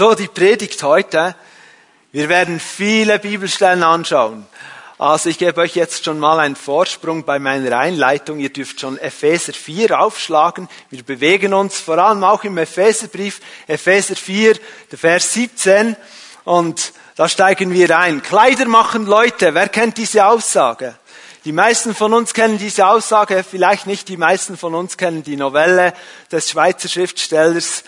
[0.00, 1.34] So, die Predigt heute.
[2.10, 4.46] Wir werden viele Bibelstellen anschauen.
[4.96, 8.38] Also ich gebe euch jetzt schon mal einen Vorsprung bei meiner Einleitung.
[8.38, 10.70] Ihr dürft schon Epheser 4 aufschlagen.
[10.88, 14.56] Wir bewegen uns vor allem auch im Epheserbrief, Epheser 4,
[14.90, 15.94] der Vers 17.
[16.44, 18.22] Und da steigen wir ein.
[18.22, 19.52] Kleider machen Leute.
[19.52, 20.94] Wer kennt diese Aussage?
[21.44, 25.36] Die meisten von uns kennen diese Aussage, vielleicht nicht die meisten von uns kennen die
[25.36, 25.92] Novelle
[26.32, 27.84] des Schweizer Schriftstellers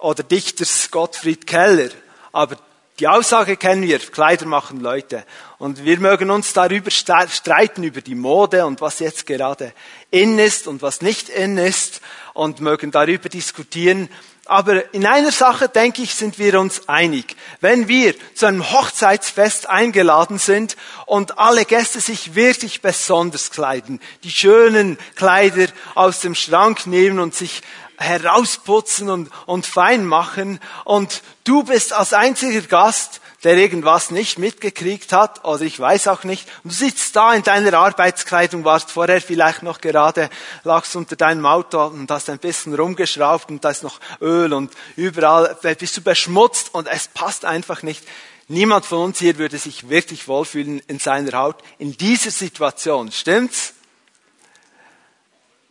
[0.00, 1.90] oder Dichters Gottfried Keller.
[2.32, 2.56] Aber
[2.98, 5.24] die Aussage kennen wir, Kleider machen Leute.
[5.58, 9.72] Und wir mögen uns darüber streiten, über die Mode und was jetzt gerade
[10.10, 12.02] in ist und was nicht in ist
[12.34, 14.10] und mögen darüber diskutieren.
[14.44, 17.36] Aber in einer Sache, denke ich, sind wir uns einig.
[17.60, 20.76] Wenn wir zu einem Hochzeitsfest eingeladen sind
[21.06, 27.34] und alle Gäste sich wirklich besonders kleiden, die schönen Kleider aus dem Schrank nehmen und
[27.34, 27.62] sich
[28.00, 35.12] herausputzen und, und fein machen und du bist als einziger Gast, der irgendwas nicht mitgekriegt
[35.12, 36.48] hat oder ich weiß auch nicht.
[36.64, 40.30] Und du sitzt da in deiner Arbeitskleidung, warst vorher vielleicht noch gerade,
[40.64, 44.72] lagst unter deinem Auto und hast ein bisschen rumgeschraubt und da ist noch Öl und
[44.96, 48.06] überall bist du beschmutzt und es passt einfach nicht.
[48.48, 53.12] Niemand von uns hier würde sich wirklich wohlfühlen in seiner Haut in dieser Situation.
[53.12, 53.74] Stimmt's?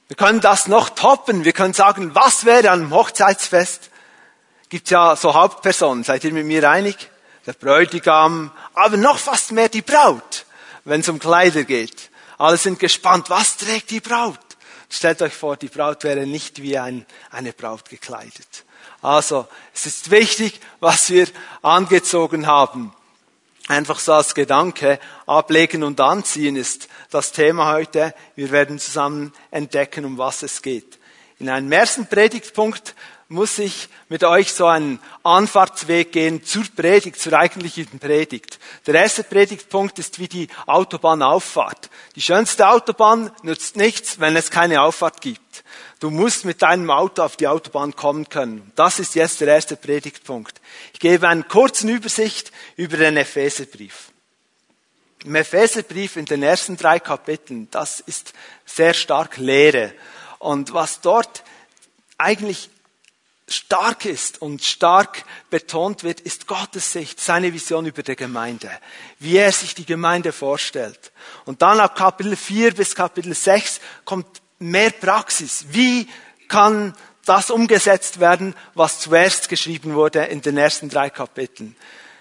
[0.10, 1.46] Wir können das noch toppen.
[1.46, 3.92] Wir können sagen, was wäre an einem Hochzeitsfest?
[4.68, 6.04] Gibt ja so Hauptpersonen.
[6.04, 7.12] Seid ihr mit mir einig?
[7.46, 10.46] Der Bräutigam, aber noch fast mehr die Braut,
[10.84, 12.10] wenn es um Kleider geht.
[12.40, 14.40] Alle sind gespannt, was trägt die Braut?
[14.90, 18.66] Stellt euch vor, die Braut wäre nicht wie ein, eine Braut gekleidet.
[19.04, 21.28] Also, es ist wichtig, was wir
[21.62, 22.94] angezogen haben.
[23.70, 28.16] Einfach so als Gedanke, ablegen und anziehen ist das Thema heute.
[28.36, 30.98] Wir werden zusammen entdecken, um was es geht.
[31.38, 32.96] In einem ersten Predigtpunkt
[33.28, 38.58] muss ich mit euch so einen Anfahrtsweg gehen zur Predigt, zur eigentlichen Predigt.
[38.88, 41.92] Der erste Predigtpunkt ist wie die Autobahnauffahrt.
[42.16, 45.64] Die schönste Autobahn nützt nichts, wenn es keine Auffahrt gibt.
[46.00, 48.72] Du musst mit deinem Auto auf die Autobahn kommen können.
[48.76, 50.62] Das ist jetzt der erste Predigtpunkt.
[50.94, 54.12] Ich gebe einen kurzen Übersicht über den Epheserbrief.
[55.26, 58.34] Im Epheserbrief in den ersten drei Kapiteln, das ist
[58.66, 59.94] sehr stark Lehre.
[60.38, 61.44] Und was dort
[62.18, 62.70] eigentlich
[63.50, 68.72] stark ist und stark betont wird, ist Gottes Sicht, seine Vision über die Gemeinde,
[69.20, 71.12] wie er sich die Gemeinde vorstellt.
[71.44, 75.66] Und dann ab Kapitel 4 bis Kapitel 6 kommt mehr Praxis.
[75.72, 76.08] Wie
[76.48, 76.94] kann
[77.26, 81.76] das umgesetzt werden, was zuerst geschrieben wurde in den ersten drei Kapiteln?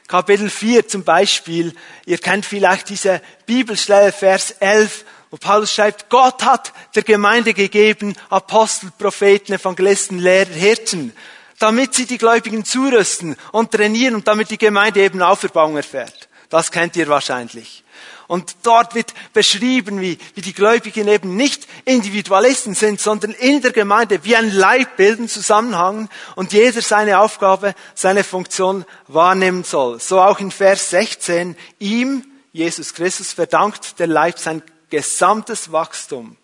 [0.07, 1.75] Kapitel 4 zum Beispiel,
[2.07, 8.17] ihr kennt vielleicht diese Bibelstelle, Vers 11, wo Paulus schreibt, Gott hat der Gemeinde gegeben
[8.31, 11.13] Apostel, Propheten, Evangelisten, Lehrer, Hirten,
[11.59, 16.29] damit sie die Gläubigen zurüsten und trainieren und damit die Gemeinde eben Auferbauung erfährt.
[16.49, 17.85] Das kennt ihr wahrscheinlich.
[18.29, 23.73] Und dort wird beschrieben, wie, wie die Gläubigen eben nicht Individualisten sind, sondern in der
[23.73, 29.99] Gemeinde wie ein Leib bilden, zusammenhangen und jeder seine Aufgabe, seine Funktion wahrnehmen soll.
[29.99, 31.57] So auch in Vers 16.
[31.79, 36.37] Ihm, Jesus Christus, verdankt der Leib sein gesamtes Wachstum.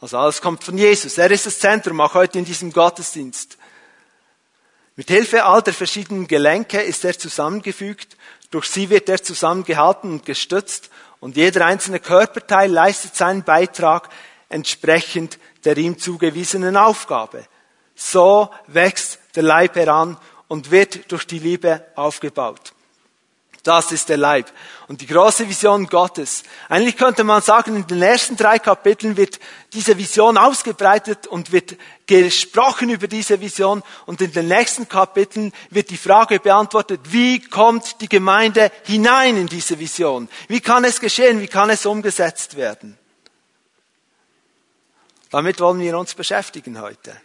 [0.00, 1.18] Also alles kommt von Jesus.
[1.18, 3.58] Er ist das Zentrum, auch heute in diesem Gottesdienst.
[4.96, 8.16] Mit Hilfe all der verschiedenen Gelenke ist er zusammengefügt
[8.52, 10.90] durch sie wird er zusammengehalten und gestützt
[11.20, 14.08] und jeder einzelne Körperteil leistet seinen Beitrag
[14.48, 17.44] entsprechend der ihm zugewiesenen Aufgabe.
[17.94, 20.18] So wächst der Leib heran
[20.48, 22.71] und wird durch die Liebe aufgebaut.
[23.62, 24.52] Das ist der Leib.
[24.88, 26.42] Und die große Vision Gottes.
[26.68, 29.38] Eigentlich könnte man sagen, in den ersten drei Kapiteln wird
[29.72, 33.84] diese Vision ausgebreitet und wird gesprochen über diese Vision.
[34.04, 39.46] Und in den nächsten Kapiteln wird die Frage beantwortet, wie kommt die Gemeinde hinein in
[39.46, 40.28] diese Vision?
[40.48, 41.40] Wie kann es geschehen?
[41.40, 42.98] Wie kann es umgesetzt werden?
[45.30, 47.16] Damit wollen wir uns beschäftigen heute.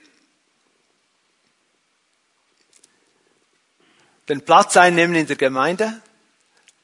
[4.29, 6.01] Den Platz einnehmen in der Gemeinde,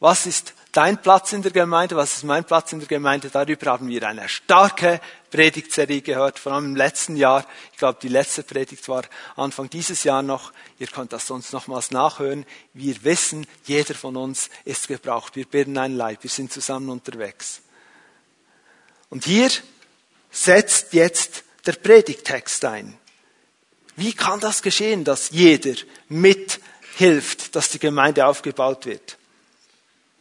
[0.04, 1.96] was ist dein Platz in der Gemeinde?
[1.96, 3.30] Was ist mein Platz in der Gemeinde?
[3.30, 5.00] Darüber haben wir eine starke
[5.32, 7.46] Predigtserie gehört, vor allem im letzten Jahr.
[7.72, 9.04] Ich glaube, die letzte Predigt war
[9.38, 10.52] Anfang dieses Jahr noch.
[10.78, 12.46] Ihr könnt das sonst nochmals nachhören.
[12.74, 15.38] Wir wissen, jeder von uns ist gebraucht.
[15.38, 16.22] Wir bilden ein Leib.
[16.22, 17.62] Wir sind zusammen unterwegs.
[19.10, 19.50] Und hier
[20.32, 22.98] setzt jetzt der Predigttext ein.
[23.96, 25.76] Wie kann das geschehen, dass jeder
[26.10, 29.18] mithilft, dass die Gemeinde aufgebaut wird?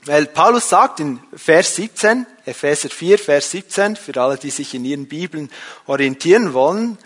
[0.05, 4.85] Weil Paulus sagt in Vers 17, Epheser 4, Vers 17, für alle, die sich in
[4.85, 5.51] ihren Bibeln
[5.87, 6.99] orientieren wollen,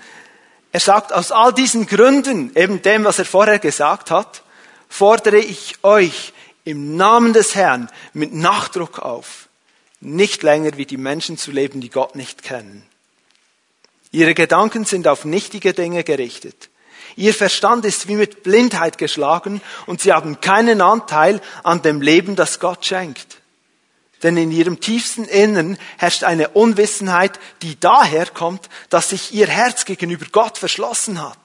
[0.72, 4.42] er sagt, aus all diesen Gründen, eben dem, was er vorher gesagt hat,
[4.88, 6.32] fordere ich euch
[6.64, 9.48] im Namen des Herrn mit Nachdruck auf,
[10.00, 12.82] nicht länger wie die Menschen zu leben, die Gott nicht kennen.
[14.10, 16.68] Ihre Gedanken sind auf nichtige Dinge gerichtet.
[17.16, 22.36] Ihr Verstand ist wie mit Blindheit geschlagen und sie haben keinen Anteil an dem Leben,
[22.36, 23.38] das Gott schenkt.
[24.22, 29.86] Denn in ihrem tiefsten Innern herrscht eine Unwissenheit, die daher kommt, dass sich ihr Herz
[29.86, 31.38] gegenüber Gott verschlossen hat.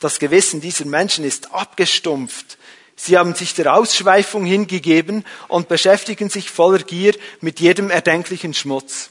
[0.00, 2.58] Das Gewissen dieser Menschen ist abgestumpft.
[2.96, 9.10] Sie haben sich der Ausschweifung hingegeben und beschäftigen sich voller Gier mit jedem erdenklichen Schmutz.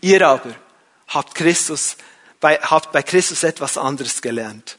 [0.00, 0.54] Ihr aber
[1.08, 1.96] habt Christus,
[2.40, 4.78] bei, habt bei Christus etwas anderes gelernt.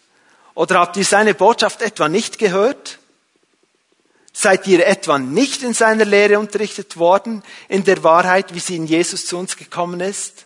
[0.55, 2.99] Oder habt ihr seine Botschaft etwa nicht gehört?
[4.33, 8.85] Seid ihr etwa nicht in seiner Lehre unterrichtet worden, in der Wahrheit, wie sie in
[8.85, 10.45] Jesus zu uns gekommen ist?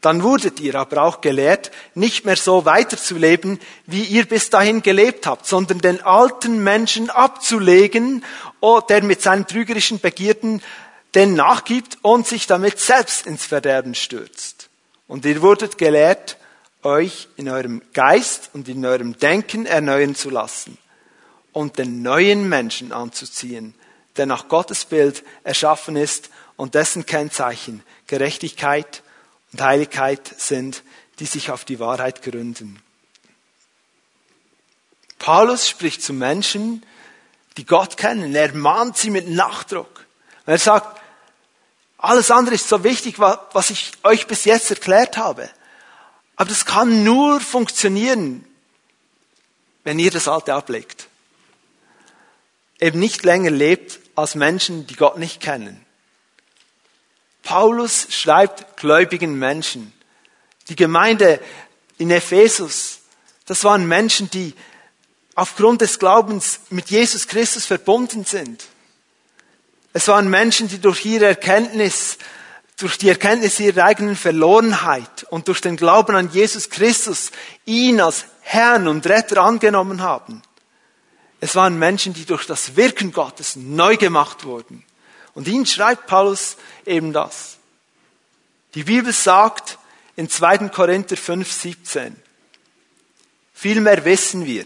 [0.00, 5.26] Dann wurdet ihr aber auch gelehrt, nicht mehr so weiterzuleben, wie ihr bis dahin gelebt
[5.26, 8.22] habt, sondern den alten Menschen abzulegen,
[8.90, 10.62] der mit seinen trügerischen Begierden
[11.14, 14.63] den nachgibt und sich damit selbst ins Verderben stürzt.
[15.06, 16.38] Und ihr wurdet gelehrt,
[16.82, 20.78] euch in eurem Geist und in eurem Denken erneuern zu lassen
[21.52, 23.74] und den neuen Menschen anzuziehen,
[24.16, 29.02] der nach Gottes Bild erschaffen ist und dessen Kennzeichen Gerechtigkeit
[29.52, 30.82] und Heiligkeit sind,
[31.18, 32.80] die sich auf die Wahrheit gründen.
[35.18, 36.84] Paulus spricht zu Menschen,
[37.56, 38.34] die Gott kennen.
[38.34, 40.06] Er mahnt sie mit Nachdruck.
[40.44, 41.00] Er sagt,
[41.98, 45.48] alles andere ist so wichtig, was ich euch bis jetzt erklärt habe.
[46.36, 48.44] Aber das kann nur funktionieren,
[49.84, 51.08] wenn ihr das Alte ablegt
[52.80, 55.84] eben nicht länger lebt als Menschen, die Gott nicht kennen.
[57.42, 59.92] Paulus schreibt gläubigen Menschen.
[60.68, 61.40] Die Gemeinde
[61.98, 63.00] in Ephesus,
[63.46, 64.54] das waren Menschen, die
[65.34, 68.64] aufgrund des Glaubens mit Jesus Christus verbunden sind.
[69.94, 72.18] Es waren Menschen, die durch ihre Erkenntnis,
[72.76, 77.30] durch die Erkenntnis ihrer eigenen Verlorenheit und durch den Glauben an Jesus Christus
[77.64, 80.42] ihn als Herrn und Retter angenommen haben.
[81.40, 84.84] Es waren Menschen, die durch das Wirken Gottes neu gemacht wurden.
[85.32, 87.58] Und ihnen schreibt Paulus eben das.
[88.74, 89.78] Die Bibel sagt
[90.16, 90.70] in 2.
[90.70, 92.16] Korinther 5, 17,
[93.52, 94.64] vielmehr wissen wir,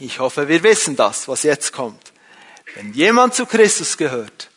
[0.00, 2.12] ich hoffe, wir wissen das, was jetzt kommt.
[2.76, 4.50] Wenn jemand zu Christus gehört,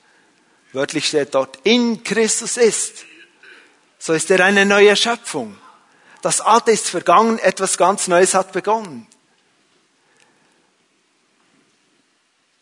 [0.73, 3.05] wörtlich steht dort, in Christus ist,
[3.97, 5.57] so ist er eine neue Schöpfung.
[6.21, 9.07] Das Alte ist vergangen, etwas ganz Neues hat begonnen.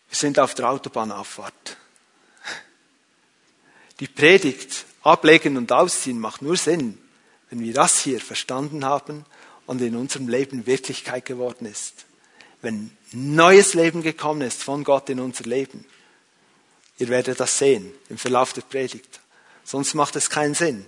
[0.09, 1.77] Wir sind auf der Autobahnauffahrt.
[4.00, 7.01] Die Predigt ablegen und ausziehen macht nur Sinn,
[7.50, 9.25] wenn wir das hier verstanden haben
[9.65, 12.06] und in unserem Leben Wirklichkeit geworden ist.
[12.62, 15.86] Wenn neues Leben gekommen ist von Gott in unser Leben.
[17.00, 19.19] Ihr werdet das sehen im Verlauf der Predigt.
[19.63, 20.86] Sonst macht es keinen Sinn.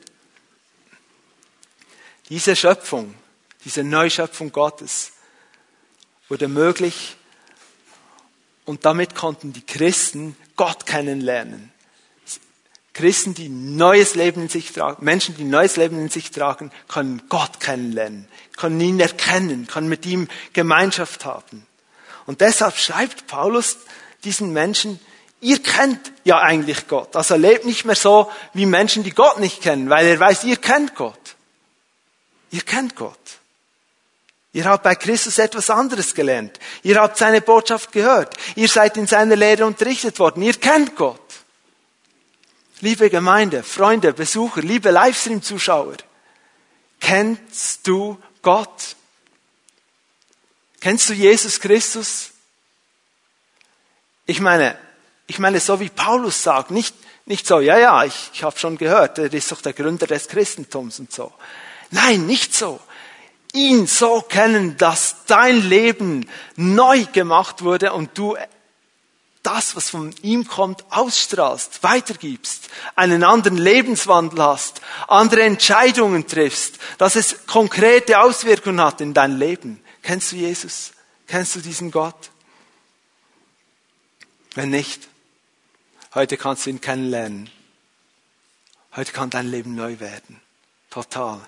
[2.29, 3.15] Diese Schöpfung,
[3.65, 5.13] diese Neuschöpfung Gottes
[6.27, 7.17] wurde möglich
[8.65, 11.71] und damit konnten die Christen Gott kennenlernen.
[12.93, 17.23] Christen, die neues Leben in sich tragen, Menschen, die neues Leben in sich tragen, können
[17.29, 18.27] Gott kennenlernen,
[18.57, 21.65] können ihn erkennen, können mit ihm Gemeinschaft haben.
[22.25, 23.77] Und deshalb schreibt Paulus
[24.23, 24.99] diesen Menschen,
[25.41, 27.15] ihr kennt ja eigentlich Gott.
[27.15, 30.57] Also lebt nicht mehr so wie Menschen, die Gott nicht kennen, weil er weiß, ihr
[30.57, 31.35] kennt Gott.
[32.51, 33.17] Ihr kennt Gott.
[34.51, 36.59] Ihr habt bei Christus etwas anderes gelernt.
[36.81, 38.35] Ihr habt seine Botschaft gehört.
[38.55, 40.41] Ihr seid in seiner Lehre unterrichtet worden.
[40.41, 41.21] Ihr kennt Gott.
[42.81, 45.97] Liebe Gemeinde, Freunde, Besucher, liebe Livestream-Zuschauer,
[46.99, 48.95] kennst du Gott?
[50.79, 52.31] Kennst du Jesus Christus?
[54.25, 54.77] Ich meine,
[55.27, 56.95] ich meine, so wie Paulus sagt, nicht,
[57.25, 60.27] nicht so, ja, ja, ich, ich habe schon gehört, er ist doch der Gründer des
[60.27, 61.31] Christentums und so.
[61.91, 62.79] Nein, nicht so
[63.53, 68.37] ihn so kennen, dass dein Leben neu gemacht wurde und du
[69.41, 77.15] das, was von ihm kommt, ausstrahlst, weitergibst, einen anderen Lebenswandel hast, andere Entscheidungen triffst, dass
[77.15, 79.81] es konkrete Auswirkungen hat in dein Leben.
[80.01, 80.93] Kennst du Jesus?
[81.27, 82.31] Kennst du diesen Gott?
[84.55, 85.07] Wenn nicht,
[86.13, 87.49] heute kannst du ihn kennenlernen.
[88.95, 90.41] Heute kann dein Leben neu werden.
[90.89, 91.39] Total.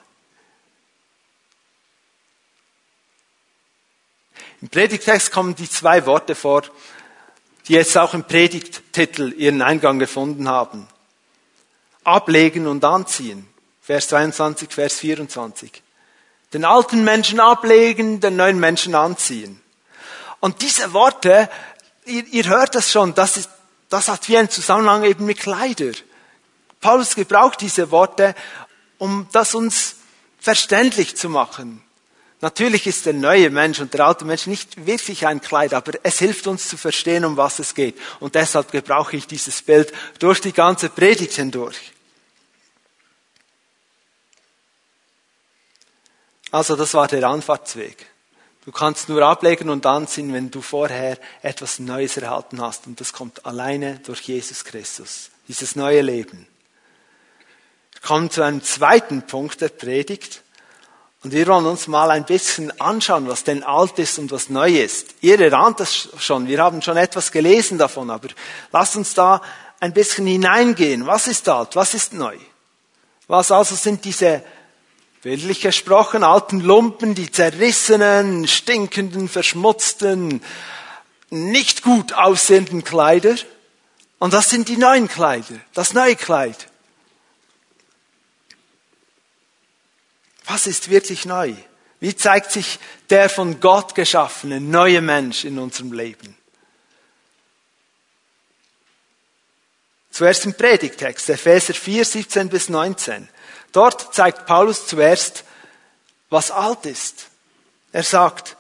[4.62, 6.64] Im Predigtext kommen die zwei Worte vor,
[7.68, 10.88] die jetzt auch im Predigttitel ihren Eingang gefunden haben.
[12.04, 13.48] Ablegen und anziehen.
[13.82, 15.82] Vers 22, Vers 24.
[16.54, 19.62] Den alten Menschen ablegen, den neuen Menschen anziehen.
[20.40, 21.50] Und diese Worte,
[22.06, 23.50] ihr, ihr hört das schon, das, ist,
[23.90, 25.92] das hat wie einen Zusammenhang eben mit Kleider.
[26.82, 28.36] Paulus gebraucht diese Worte,
[28.98, 29.96] um das uns
[30.40, 31.84] verständlich zu machen.
[32.42, 36.18] Natürlich ist der neue Mensch und der alte Mensch nicht wirklich ein Kleid, aber es
[36.18, 37.96] hilft uns zu verstehen, um was es geht.
[38.20, 41.91] Und deshalb gebrauche ich dieses Bild durch die ganze Predigt hindurch.
[46.52, 48.06] Also das war der Anfahrtsweg.
[48.66, 52.86] Du kannst nur ablegen und anziehen, wenn du vorher etwas Neues erhalten hast.
[52.86, 55.32] Und das kommt alleine durch Jesus Christus.
[55.48, 56.48] Dieses neue Leben.
[57.94, 60.44] Wir kommen zu einem zweiten Punkt der Predigt.
[61.24, 64.72] Und wir wollen uns mal ein bisschen anschauen, was denn alt ist und was neu
[64.72, 65.16] ist.
[65.22, 68.30] Ihr erahnt das schon, wir haben schon etwas gelesen davon, aber
[68.72, 69.42] lasst uns da
[69.80, 71.06] ein bisschen hineingehen.
[71.06, 72.38] Was ist alt, was ist neu?
[73.28, 74.44] Was also sind diese,
[75.22, 80.42] bildlich gesprochen, alten Lumpen, die zerrissenen, stinkenden, verschmutzten,
[81.30, 83.36] nicht gut aussehenden Kleider?
[84.20, 86.68] Und das sind die neuen Kleider, das neue Kleid.
[90.46, 91.54] Was ist wirklich neu?
[92.00, 96.36] Wie zeigt sich der von Gott geschaffene neue Mensch in unserem Leben?
[100.10, 103.30] Zuerst im Predigtext, Epheser 4, 17 bis 19.
[103.72, 105.44] Dort zeigt Paulus zuerst,
[106.30, 107.28] was alt ist.
[107.92, 108.58] Er sagt,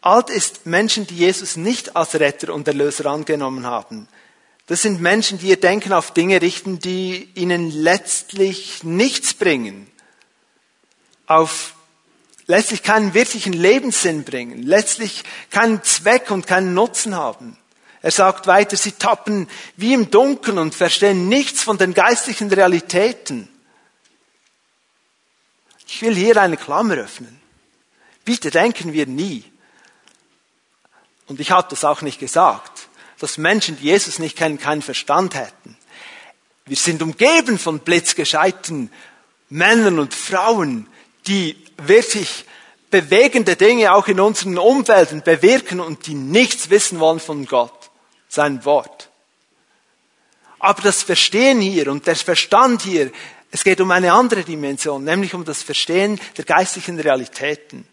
[0.00, 4.08] alt ist Menschen, die Jesus nicht als Retter und Erlöser angenommen haben.
[4.66, 9.90] Das sind Menschen, die ihr Denken auf Dinge richten, die ihnen letztlich nichts bringen
[11.28, 11.74] auf
[12.46, 17.56] letztlich keinen wirklichen Lebenssinn bringen, letztlich keinen Zweck und keinen Nutzen haben.
[18.00, 23.48] Er sagt weiter, sie tappen wie im Dunkeln und verstehen nichts von den geistlichen Realitäten.
[25.88, 27.40] Ich will hier eine Klammer öffnen.
[28.24, 29.42] Bitte denken wir nie,
[31.28, 35.34] und ich habe das auch nicht gesagt, dass Menschen, die Jesus nicht kennen, keinen Verstand
[35.34, 35.76] hätten.
[36.64, 38.90] Wir sind umgeben von blitzgescheiten
[39.50, 40.86] Männern und Frauen,
[41.26, 42.44] die wirklich
[42.90, 47.90] bewegende Dinge auch in unseren Umfelden bewirken und die nichts wissen wollen von Gott,
[48.28, 49.10] sein Wort.
[50.58, 53.12] Aber das Verstehen hier und der Verstand hier,
[53.50, 57.86] es geht um eine andere Dimension, nämlich um das Verstehen der geistlichen Realitäten.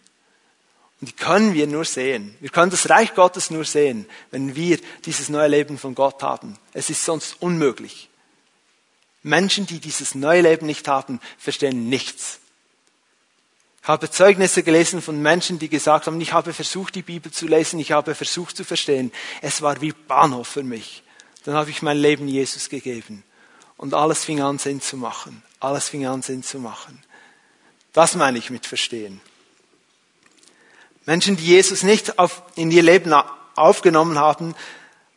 [1.01, 2.35] Und die können wir nur sehen.
[2.39, 6.57] Wir können das Reich Gottes nur sehen, wenn wir dieses neue Leben von Gott haben.
[6.73, 8.09] Es ist sonst unmöglich.
[9.23, 12.39] Menschen, die dieses neue Leben nicht haben, verstehen nichts
[13.85, 17.79] habe Zeugnisse gelesen von Menschen, die gesagt haben, ich habe versucht, die Bibel zu lesen,
[17.79, 19.11] ich habe versucht zu verstehen.
[19.41, 21.03] Es war wie Bahnhof für mich.
[21.43, 23.23] Dann habe ich mein Leben Jesus gegeben.
[23.77, 25.43] Und alles fing an, Sinn zu machen.
[25.59, 27.03] Alles fing an, Sinn zu machen.
[27.93, 29.21] Das meine ich mit verstehen.
[31.05, 33.13] Menschen, die Jesus nicht auf, in ihr Leben
[33.55, 34.55] aufgenommen haben,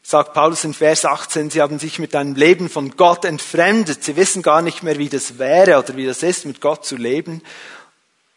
[0.02, 4.02] sagt Paulus in Vers 18, sie haben sich mit einem Leben von Gott entfremdet.
[4.04, 6.96] Sie wissen gar nicht mehr, wie das wäre oder wie das ist, mit Gott zu
[6.96, 7.42] leben.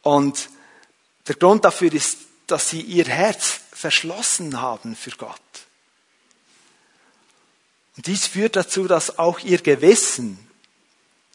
[0.02, 0.50] Und
[1.28, 5.40] der Grund dafür ist, dass sie ihr Herz verschlossen haben für Gott.
[7.98, 10.40] Und dies führt dazu, dass auch ihr Gewissen,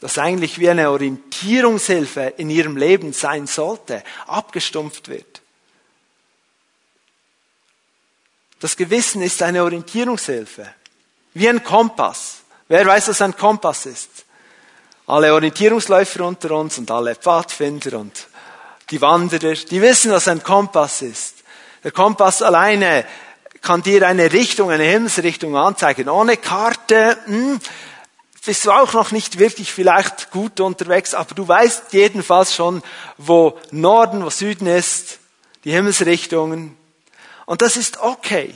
[0.01, 5.43] das eigentlich wie eine Orientierungshilfe in ihrem Leben sein sollte, abgestumpft wird.
[8.61, 10.73] Das Gewissen ist eine Orientierungshilfe,
[11.35, 12.39] wie ein Kompass.
[12.69, 14.25] Wer weiß, was ein Kompass ist?
[15.07, 18.27] Alle Orientierungsläufer unter uns und alle Pfadfinder und
[18.91, 21.37] die Wanderer, die wissen, was ein Kompass ist.
[21.85, 23.05] Der Kompass alleine
[23.67, 26.09] kann dir eine Richtung, eine Himmelsrichtung anzeigen.
[26.09, 27.59] Ohne Karte hm,
[28.45, 32.81] bist du auch noch nicht wirklich vielleicht gut unterwegs, aber du weißt jedenfalls schon,
[33.19, 35.19] wo Norden, wo Süden ist,
[35.65, 36.77] die Himmelsrichtungen.
[37.45, 38.55] Und das ist okay.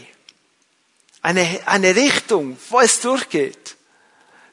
[1.22, 3.74] Eine, eine Richtung, wo es durchgeht.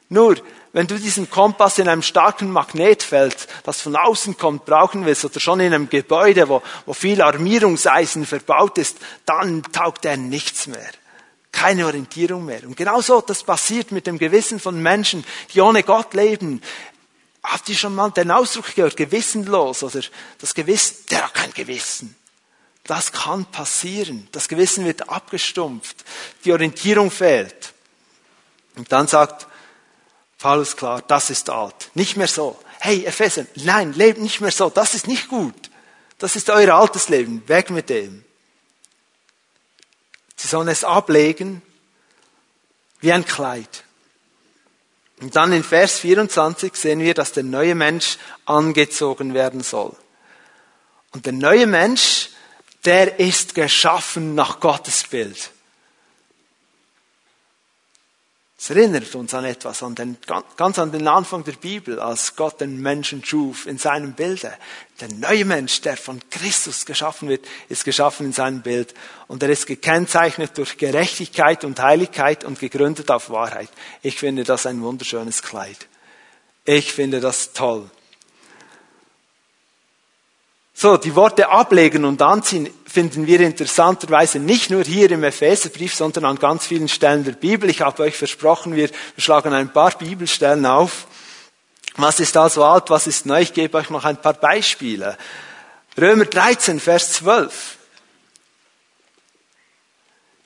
[0.08, 0.38] Nur,
[0.72, 5.40] wenn du diesen Kompass in einem starken Magnetfeld, das von außen kommt, brauchen willst oder
[5.40, 10.90] schon in einem Gebäude, wo, wo viel Armierungseisen verbaut ist, dann taugt er nichts mehr.
[11.52, 12.62] Keine Orientierung mehr.
[12.64, 16.62] Und genauso, das passiert mit dem Gewissen von Menschen, die ohne Gott leben.
[17.42, 20.02] Habt ihr schon mal den Ausdruck gehört, gewissenlos oder
[20.38, 22.14] das Gewissen, der hat kein Gewissen.
[22.84, 24.28] Das kann passieren.
[24.32, 26.04] Das Gewissen wird abgestumpft.
[26.44, 27.74] Die Orientierung fehlt.
[28.76, 29.47] Und dann sagt
[30.38, 31.90] Paulus klar, das ist alt.
[31.94, 32.58] Nicht mehr so.
[32.78, 34.70] Hey, Epheser, nein, lebt nicht mehr so.
[34.70, 35.70] Das ist nicht gut.
[36.18, 37.42] Das ist euer altes Leben.
[37.48, 38.24] Weg mit dem.
[40.36, 41.62] Sie sollen es ablegen
[43.00, 43.84] wie ein Kleid.
[45.20, 49.96] Und dann in Vers 24 sehen wir, dass der neue Mensch angezogen werden soll.
[51.10, 52.30] Und der neue Mensch,
[52.84, 55.50] der ist geschaffen nach Gottes Bild.
[58.60, 60.16] Es erinnert uns an etwas, an den,
[60.56, 64.52] ganz an den Anfang der Bibel, als Gott den Menschen schuf in seinem Bilde.
[65.00, 68.94] Der neue Mensch, der von Christus geschaffen wird, ist geschaffen in seinem Bild.
[69.28, 73.70] Und er ist gekennzeichnet durch Gerechtigkeit und Heiligkeit und gegründet auf Wahrheit.
[74.02, 75.86] Ich finde das ein wunderschönes Kleid.
[76.64, 77.88] Ich finde das toll.
[80.80, 86.24] So, die Worte ablegen und anziehen finden wir interessanterweise nicht nur hier im Epheserbrief, sondern
[86.24, 87.68] an ganz vielen Stellen der Bibel.
[87.68, 91.08] Ich habe euch versprochen, wir schlagen ein paar Bibelstellen auf.
[91.96, 93.40] Was ist also alt, was ist neu?
[93.40, 95.18] Ich gebe euch noch ein paar Beispiele.
[96.00, 97.76] Römer 13, Vers 12.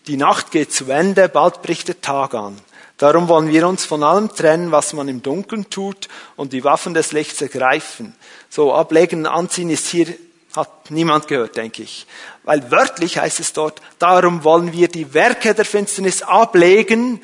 [0.06, 2.58] Die Nacht geht zu Ende, bald bricht der Tag an.
[3.02, 6.94] Darum wollen wir uns von allem trennen, was man im Dunkeln tut und die Waffen
[6.94, 8.14] des Lichts ergreifen.
[8.48, 10.06] So, ablegen, anziehen ist hier,
[10.54, 12.06] hat niemand gehört, denke ich.
[12.44, 17.20] Weil wörtlich heißt es dort, darum wollen wir die Werke der Finsternis ablegen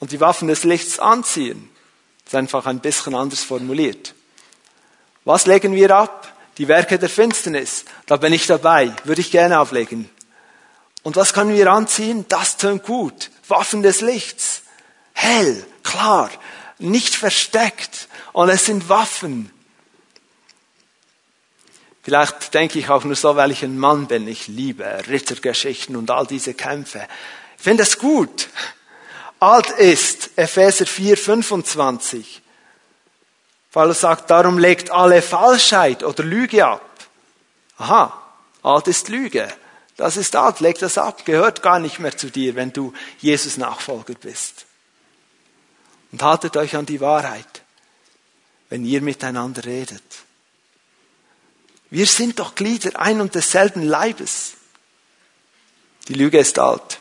[0.00, 1.70] und die Waffen des Lichts anziehen.
[2.24, 4.14] Das ist einfach ein bisschen anders formuliert.
[5.24, 6.30] Was legen wir ab?
[6.58, 7.86] Die Werke der Finsternis.
[8.04, 8.92] Da bin ich dabei.
[9.04, 10.10] Würde ich gerne ablegen.
[11.04, 12.26] Und was können wir anziehen?
[12.28, 13.30] Das tönt gut.
[13.48, 14.62] Waffen des Lichts.
[15.12, 16.30] Hell, klar,
[16.78, 18.08] nicht versteckt.
[18.32, 19.50] Und es sind Waffen.
[22.02, 24.26] Vielleicht denke ich auch nur so, weil ich ein Mann bin.
[24.28, 27.06] Ich liebe Rittergeschichten und all diese Kämpfe.
[27.56, 28.48] Ich finde es gut.
[29.40, 32.42] Alt ist Epheser 4, 25.
[33.72, 36.88] Paulus sagt, darum legt alle Falschheit oder Lüge ab.
[37.76, 38.20] Aha,
[38.62, 39.46] alt ist Lüge.
[39.98, 43.56] Das ist alt, leg das ab, gehört gar nicht mehr zu dir, wenn du Jesus
[43.56, 44.64] Nachfolger bist.
[46.12, 47.62] Und haltet euch an die Wahrheit,
[48.68, 50.04] wenn ihr miteinander redet.
[51.90, 54.52] Wir sind doch Glieder ein und desselben Leibes.
[56.06, 57.00] Die Lüge ist alt.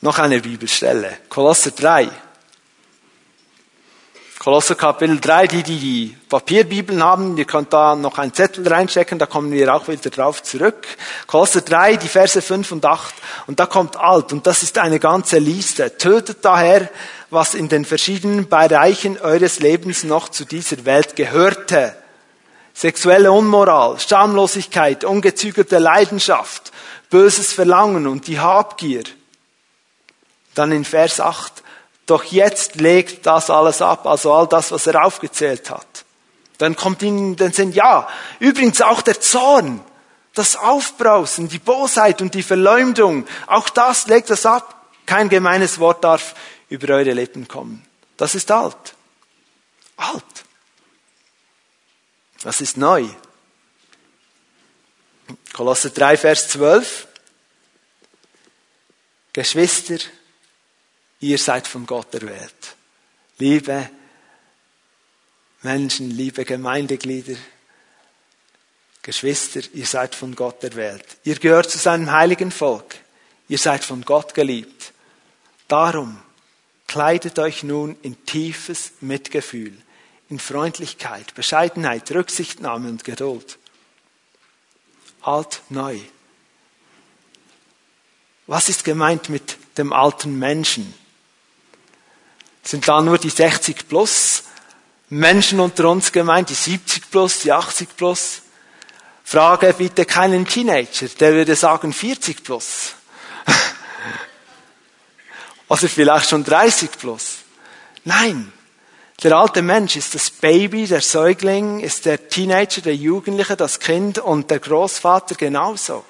[0.00, 1.18] Noch eine Bibelstelle.
[1.28, 2.10] Kolosser 3.
[4.42, 9.20] Kolosser Kapitel 3, die, die die Papierbibeln haben, ihr könnt da noch einen Zettel reinstecken,
[9.20, 10.84] da kommen wir auch wieder drauf zurück.
[11.28, 13.14] Kolosser 3, die Verse 5 und 8.
[13.46, 15.96] Und da kommt alt, und das ist eine ganze Liste.
[15.96, 16.90] Tötet daher,
[17.30, 21.94] was in den verschiedenen Bereichen eures Lebens noch zu dieser Welt gehörte
[22.74, 26.72] sexuelle Unmoral, Schamlosigkeit, ungezügelte Leidenschaft,
[27.10, 29.04] böses Verlangen und die Habgier.
[30.56, 31.62] Dann in Vers 8,
[32.06, 36.04] doch jetzt legt das alles ab, also all das, was er aufgezählt hat.
[36.58, 39.80] Dann kommt ihnen den Sinn, ja, übrigens auch der Zorn,
[40.34, 44.86] das Aufbrausen, die Bosheit und die Verleumdung, auch das legt das ab.
[45.06, 46.34] Kein gemeines Wort darf
[46.68, 47.84] über eure Lippen kommen.
[48.16, 48.94] Das ist alt.
[49.96, 50.24] Alt.
[52.42, 53.06] Das ist neu.
[55.52, 57.08] Kolosser 3, Vers 12.
[59.32, 59.98] Geschwister,
[61.22, 62.76] ihr seid von Gott erwählt.
[63.38, 63.88] Liebe
[65.62, 67.36] Menschen, liebe Gemeindeglieder,
[69.00, 71.04] Geschwister, ihr seid von Gott erwählt.
[71.24, 72.96] Ihr gehört zu seinem heiligen Volk.
[73.48, 74.92] Ihr seid von Gott geliebt.
[75.68, 76.20] Darum
[76.86, 79.76] kleidet euch nun in tiefes Mitgefühl
[80.28, 83.58] in Freundlichkeit, Bescheidenheit, Rücksichtnahme und Geduld.
[85.20, 85.98] Alt, neu.
[88.46, 90.94] Was ist gemeint mit dem alten Menschen?
[92.62, 94.44] Sind da nur die 60 plus
[95.08, 98.42] Menschen unter uns gemeint, die 70 plus, die 80 plus?
[99.24, 102.94] Frage bitte keinen Teenager, der würde sagen 40 plus.
[105.68, 107.38] Oder vielleicht schon 30 plus.
[108.04, 108.52] Nein,
[109.22, 114.18] der alte Mensch ist das Baby, der Säugling, ist der Teenager, der Jugendliche, das Kind
[114.18, 116.04] und der Großvater genauso.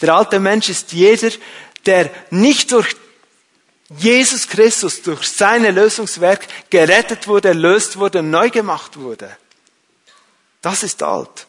[0.00, 1.30] Der alte Mensch ist jeder,
[1.86, 2.96] der nicht durch
[3.98, 9.36] Jesus Christus, durch seine Lösungswerk gerettet wurde, erlöst wurde, neu gemacht wurde.
[10.60, 11.46] Das ist alt.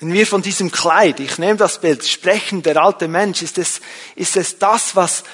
[0.00, 3.80] Wenn wir von diesem Kleid, ich nehme das Bild, sprechen, der alte Mensch, ist es,
[4.14, 5.24] ist es das, was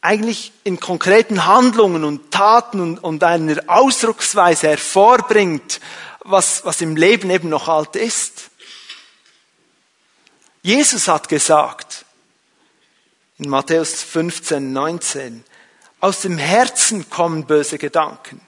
[0.00, 5.80] eigentlich in konkreten Handlungen und Taten und, und einer Ausdrucksweise hervorbringt,
[6.20, 8.50] was, was im Leben eben noch alt ist.
[10.62, 12.04] Jesus hat gesagt,
[13.40, 15.44] in Matthäus 15, 19,
[16.00, 18.40] aus dem Herzen kommen böse Gedanken.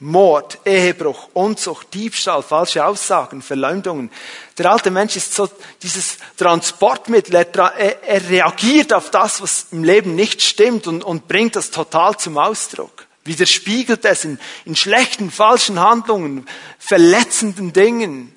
[0.00, 4.10] Mord, Ehebruch, Unzucht, Diebstahl, falsche Aussagen, Verleumdungen.
[4.56, 5.50] Der alte Mensch ist so
[5.82, 7.34] dieses Transportmittel.
[7.34, 12.16] Er, er reagiert auf das, was im Leben nicht stimmt und, und bringt das total
[12.16, 13.08] zum Ausdruck.
[13.24, 16.48] widerspiegelt es in, in schlechten, falschen Handlungen,
[16.78, 18.34] verletzenden Dingen.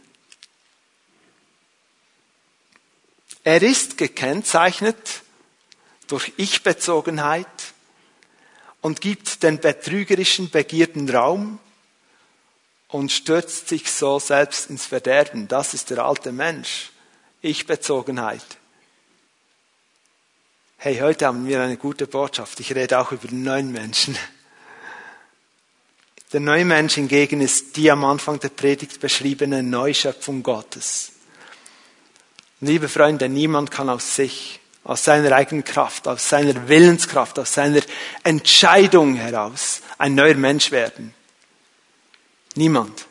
[3.44, 5.21] Er ist gekennzeichnet
[6.12, 7.48] durch Ich-Bezogenheit
[8.82, 11.60] und gibt den betrügerischen Begierden Raum
[12.90, 15.48] und stürzt sich so selbst ins Verderben.
[15.48, 16.92] Das ist der alte Mensch.
[17.42, 18.46] Ich-Bezogenheit.
[20.78, 22.60] Hey, heute haben wir eine gute Botschaft.
[22.60, 24.18] Ich rede auch über den neuen Menschen.
[26.34, 31.12] Der neue Mensch hingegen ist die am Anfang der Predigt beschriebene Neuschöpfung Gottes.
[32.62, 37.82] Liebe Freunde, niemand kann aus sich, aus seiner eigenen Kraft, aus seiner Willenskraft, aus seiner
[38.24, 41.14] Entscheidung heraus ein neuer Mensch werden.
[42.56, 43.06] Niemand.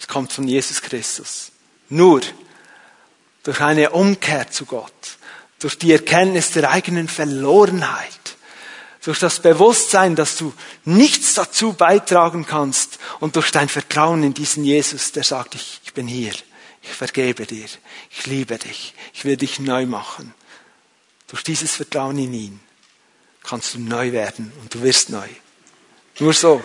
[0.00, 1.52] Es kommt von Jesus Christus.
[1.88, 2.20] Nur
[3.44, 5.18] durch eine Umkehr zu Gott,
[5.60, 8.36] durch die Erkenntnis der eigenen Verlorenheit,
[9.04, 10.52] durch das Bewusstsein, dass du
[10.84, 16.08] nichts dazu beitragen kannst und durch dein Vertrauen in diesen Jesus, der sagt, ich, bin
[16.08, 16.32] hier,
[16.84, 17.66] ich vergebe dir,
[18.10, 20.34] ich liebe dich, ich will dich neu machen.
[21.28, 22.60] Durch dieses Vertrauen in ihn
[23.42, 25.26] kannst du neu werden und du wirst neu.
[26.18, 26.62] Nur so.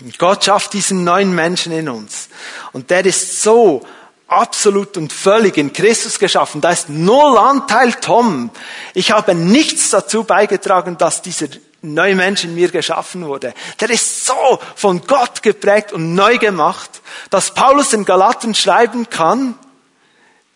[0.00, 2.28] Und Gott schafft diesen neuen Menschen in uns.
[2.72, 3.86] Und der ist so
[4.26, 6.60] absolut und völlig in Christus geschaffen.
[6.60, 8.50] Da ist null Anteil Tom.
[8.94, 11.48] Ich habe nichts dazu beigetragen, dass dieser
[11.82, 13.54] neue Mensch in mir geschaffen wurde.
[13.80, 19.58] Der ist so von Gott geprägt und neu gemacht, dass Paulus in Galaten schreiben kann,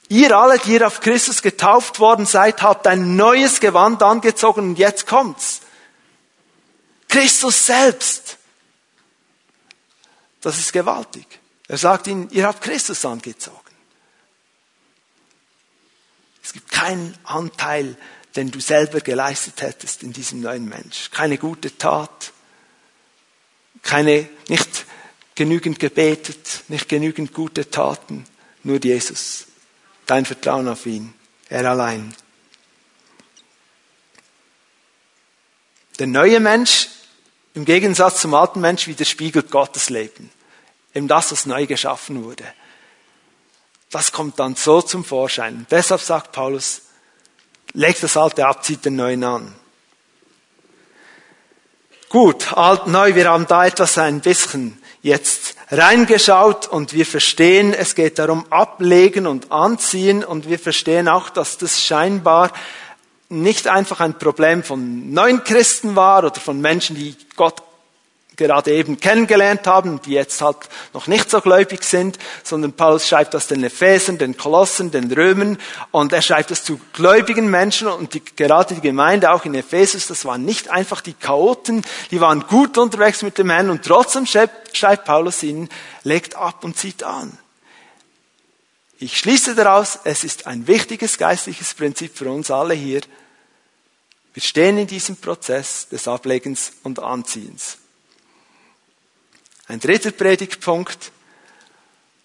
[0.08, 4.78] ihr alle, die ihr auf Christus getauft worden seid, habt ein neues Gewand angezogen und
[4.78, 5.62] jetzt kommt's.
[7.08, 8.38] Christus selbst.
[10.40, 11.26] Das ist gewaltig.
[11.66, 13.58] Er sagt ihnen, ihr habt Christus angezogen.
[16.42, 17.96] Es gibt keinen Anteil
[18.36, 21.10] den du selber geleistet hättest in diesem neuen Mensch.
[21.10, 22.32] Keine gute Tat,
[23.82, 24.84] keine, nicht
[25.34, 28.24] genügend gebetet, nicht genügend gute Taten,
[28.62, 29.46] nur Jesus.
[30.06, 31.14] Dein Vertrauen auf ihn,
[31.48, 32.14] er allein.
[35.98, 36.88] Der neue Mensch,
[37.54, 40.30] im Gegensatz zum alten Mensch, widerspiegelt Gottes Leben.
[40.94, 42.44] Eben das, was neu geschaffen wurde.
[43.90, 45.66] Das kommt dann so zum Vorschein.
[45.70, 46.82] Deshalb sagt Paulus,
[47.76, 49.54] legt das alte ab, zieht den neuen an.
[52.08, 57.94] Gut, alt, neu, wir haben da etwas ein bisschen jetzt reingeschaut und wir verstehen, es
[57.94, 62.50] geht darum ablegen und anziehen und wir verstehen auch, dass das scheinbar
[63.28, 67.62] nicht einfach ein Problem von neuen Christen war oder von Menschen, die Gott
[68.36, 70.58] gerade eben kennengelernt haben, die jetzt halt
[70.92, 75.58] noch nicht so gläubig sind, sondern Paulus schreibt das den Ephesern, den Kolossen, den Römern
[75.90, 80.06] und er schreibt das zu gläubigen Menschen und die, gerade die Gemeinde auch in Ephesus,
[80.06, 84.26] das waren nicht einfach die Chaoten, die waren gut unterwegs mit dem Herrn und trotzdem
[84.26, 85.68] schreibt, schreibt Paulus ihnen,
[86.02, 87.36] legt ab und zieht an.
[88.98, 93.02] Ich schließe daraus, es ist ein wichtiges geistliches Prinzip für uns alle hier.
[94.32, 97.78] Wir stehen in diesem Prozess des Ablegens und Anziehens.
[99.68, 101.10] Ein dritter Predigtpunkt,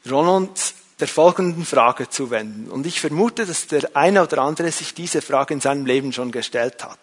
[0.09, 2.69] uns der folgenden Frage zuwenden.
[2.69, 6.31] Und ich vermute, dass der eine oder andere sich diese Frage in seinem Leben schon
[6.31, 6.99] gestellt hat.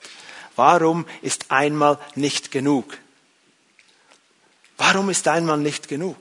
[0.54, 2.96] Warum ist einmal nicht genug?
[4.76, 6.16] Warum ist einmal nicht genug?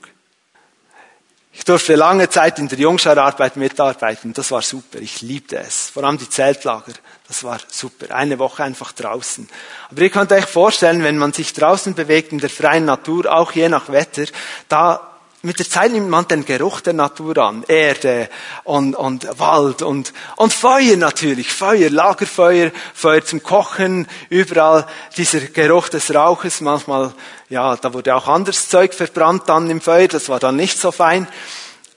[1.58, 4.32] Ich durfte lange Zeit in der Jungschararbeit mitarbeiten.
[4.32, 5.00] Das war super.
[5.00, 5.90] Ich liebte es.
[5.90, 6.94] Vor allem die Zeltlager.
[7.28, 8.14] Das war super.
[8.16, 9.50] Eine Woche einfach draußen.
[9.90, 13.54] Aber ihr könnt euch vorstellen, wenn man sich draußen bewegt in der freien Natur, auch
[13.54, 14.26] je nach Wetter,
[14.70, 17.64] da mit der Zeit nimmt man den Geruch der Natur an.
[17.68, 18.28] Erde
[18.64, 21.54] und, und Wald und, und Feuer natürlich.
[21.54, 26.62] Feuer, Lagerfeuer, Feuer zum Kochen, überall dieser Geruch des Rauches.
[26.62, 27.14] Manchmal,
[27.50, 30.08] ja, da wurde auch anderes Zeug verbrannt dann im Feuer.
[30.08, 31.28] Das war dann nicht so fein.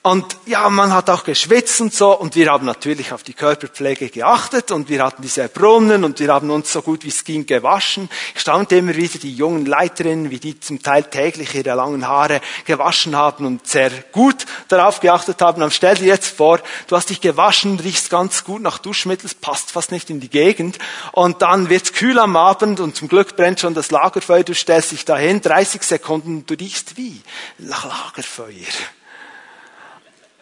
[0.02, 2.18] Und ja, man hat auch geschwitzt und so.
[2.18, 6.32] Und wir haben natürlich auf die Körperpflege geachtet und wir hatten diese Brunnen und wir
[6.32, 8.08] haben uns so gut wie es ging gewaschen.
[8.34, 12.40] Ich staunte immer wieder die jungen Leiterinnen, wie die zum Teil täglich ihre langen Haare
[12.64, 15.60] gewaschen haben und sehr gut darauf geachtet haben.
[15.60, 19.70] Aber stell dir jetzt vor, du hast dich gewaschen, riechst ganz gut nach Duschmittel, passt
[19.70, 20.78] fast nicht in die Gegend.
[21.12, 24.44] Und dann wird's kühl am Abend und zum Glück brennt schon das Lagerfeuer.
[24.44, 27.20] Du stellst dich dahin, 30 Sekunden, du riechst wie?
[27.58, 28.54] Nach Lagerfeuer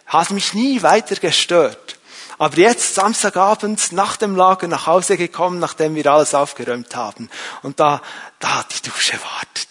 [0.09, 1.99] hat mich nie weiter gestört.
[2.39, 7.29] Aber jetzt Samstagabend nach dem Lager nach Hause gekommen, nachdem wir alles aufgeräumt haben.
[7.63, 8.01] Und da,
[8.39, 9.69] da die Dusche wartet.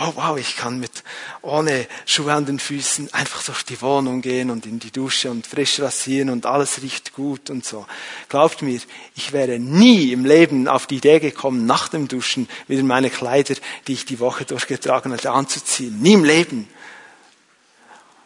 [0.00, 1.04] oh wow, ich kann mit
[1.42, 5.46] ohne Schuhe an den Füßen einfach durch die Wohnung gehen und in die Dusche und
[5.46, 7.86] frisch rasieren und alles riecht gut und so.
[8.28, 8.80] Glaubt mir,
[9.14, 13.54] ich wäre nie im Leben auf die Idee gekommen, nach dem Duschen wieder meine Kleider,
[13.86, 16.00] die ich die Woche durchgetragen hatte, anzuziehen.
[16.00, 16.68] Nie im Leben.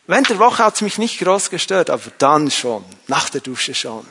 [0.06, 3.74] Während der Woche hat es mich nicht groß gestört, aber dann schon, nach der Dusche
[3.74, 4.06] schon.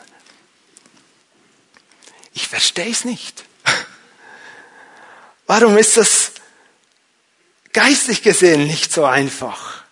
[2.34, 3.44] Ich verstehe es nicht.
[5.48, 6.32] Warum ist das
[7.74, 9.84] geistlich gesehen nicht so einfach.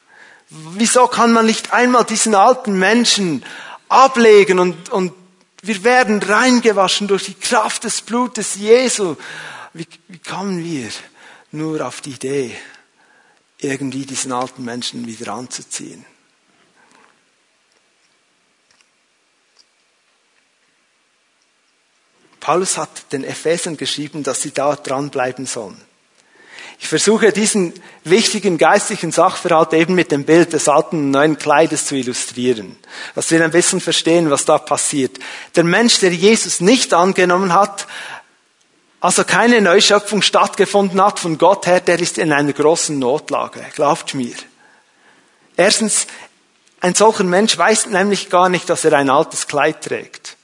[0.50, 3.44] Wieso kann man nicht einmal diesen alten Menschen
[3.90, 5.14] ablegen und, und
[5.62, 9.16] wir werden reingewaschen durch die Kraft des Blutes Jesu?
[9.74, 10.90] Wie, wie kommen wir
[11.52, 12.56] nur auf die Idee,
[13.62, 16.06] irgendwie diesen alten Menschen wieder anzuziehen?
[22.39, 25.80] Paulus hat den Ephesern geschrieben, dass sie da dranbleiben sollen.
[26.80, 31.86] Ich versuche diesen wichtigen geistlichen Sachverhalt eben mit dem Bild des alten und neuen Kleides
[31.86, 32.76] zu illustrieren,
[33.13, 35.19] dass wir ein bisschen verstehen, was da passiert.
[35.56, 37.86] Der Mensch, der Jesus nicht angenommen hat,
[39.02, 44.14] also keine Neuschöpfung stattgefunden hat von Gott her, der ist in einer großen Notlage, glaubt
[44.14, 44.36] mir.
[45.58, 46.06] Erstens,
[46.80, 50.38] ein solcher Mensch weiß nämlich gar nicht, dass er ein altes Kleid trägt.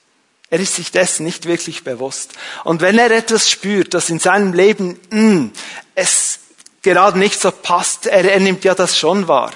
[0.50, 2.34] Er ist sich dessen nicht wirklich bewusst.
[2.64, 5.52] Und wenn er etwas spürt, das in seinem Leben mh, hm,
[5.94, 6.40] es
[6.82, 9.52] gerade nicht so passt, er, er nimmt ja das schon wahr,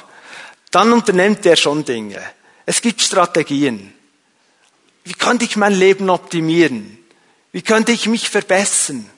[0.70, 2.22] dann unternimmt er schon Dinge.
[2.68, 3.94] Es gibt Strategien.
[5.04, 7.01] Wie könnte ich mein Leben optimieren?
[7.52, 9.10] Wie könnte ich mich verbessern?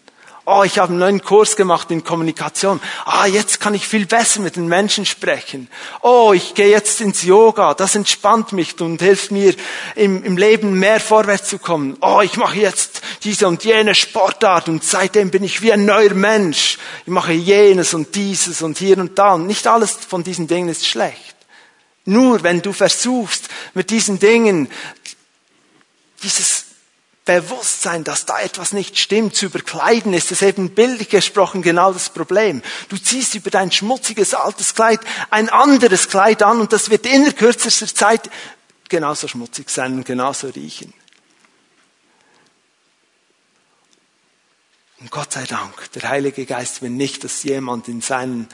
[0.46, 2.82] Oh, ich habe einen neuen Kurs gemacht in Kommunikation.
[3.06, 5.70] Ah, jetzt kann ich viel besser mit den Menschen sprechen.
[6.02, 7.74] Oh, ich gehe jetzt ins Yoga.
[7.74, 9.56] Das entspannt mich und hilft mir
[9.96, 11.96] im, im Leben mehr vorwärts zu kommen.
[12.02, 16.14] Oh, ich mache jetzt diese und jene Sportart und seitdem bin ich wie ein neuer
[16.14, 16.78] Mensch.
[17.06, 19.36] Ich mache jenes und dieses und hier und da.
[19.36, 21.38] Und nicht alles von diesen Dingen ist schlecht.
[22.04, 24.70] Nur wenn du versuchst, mit diesen Dingen
[26.22, 26.66] dieses
[27.26, 32.10] Bewusstsein, dass da etwas nicht stimmt, zu überkleiden, ist es eben bildlich gesprochen genau das
[32.10, 32.62] Problem.
[32.90, 37.34] Du ziehst über dein schmutziges altes Kleid ein anderes Kleid an und das wird in
[37.34, 38.30] kürzester Zeit
[38.90, 40.94] genauso schmutzig sein und genauso riechen.
[45.00, 48.50] Und Gott sei Dank, der Heilige Geist will nicht, dass jemand in seinen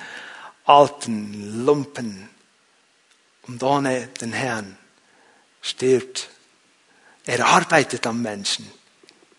[0.65, 2.29] alten Lumpen
[3.47, 4.77] und ohne den Herrn
[5.62, 6.29] stirbt
[7.30, 8.68] er arbeitet am Menschen.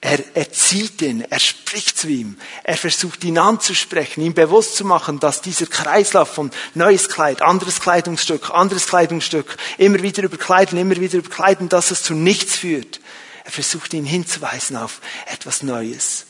[0.00, 5.18] Er erzieht ihn, er spricht zu ihm, er versucht ihn anzusprechen, ihm bewusst zu machen,
[5.18, 11.18] dass dieser Kreislauf von neues Kleid, anderes Kleidungsstück, anderes Kleidungsstück, immer wieder überkleiden, immer wieder
[11.18, 13.00] überkleiden, dass es zu nichts führt.
[13.44, 16.26] Er versucht ihn hinzuweisen auf etwas Neues.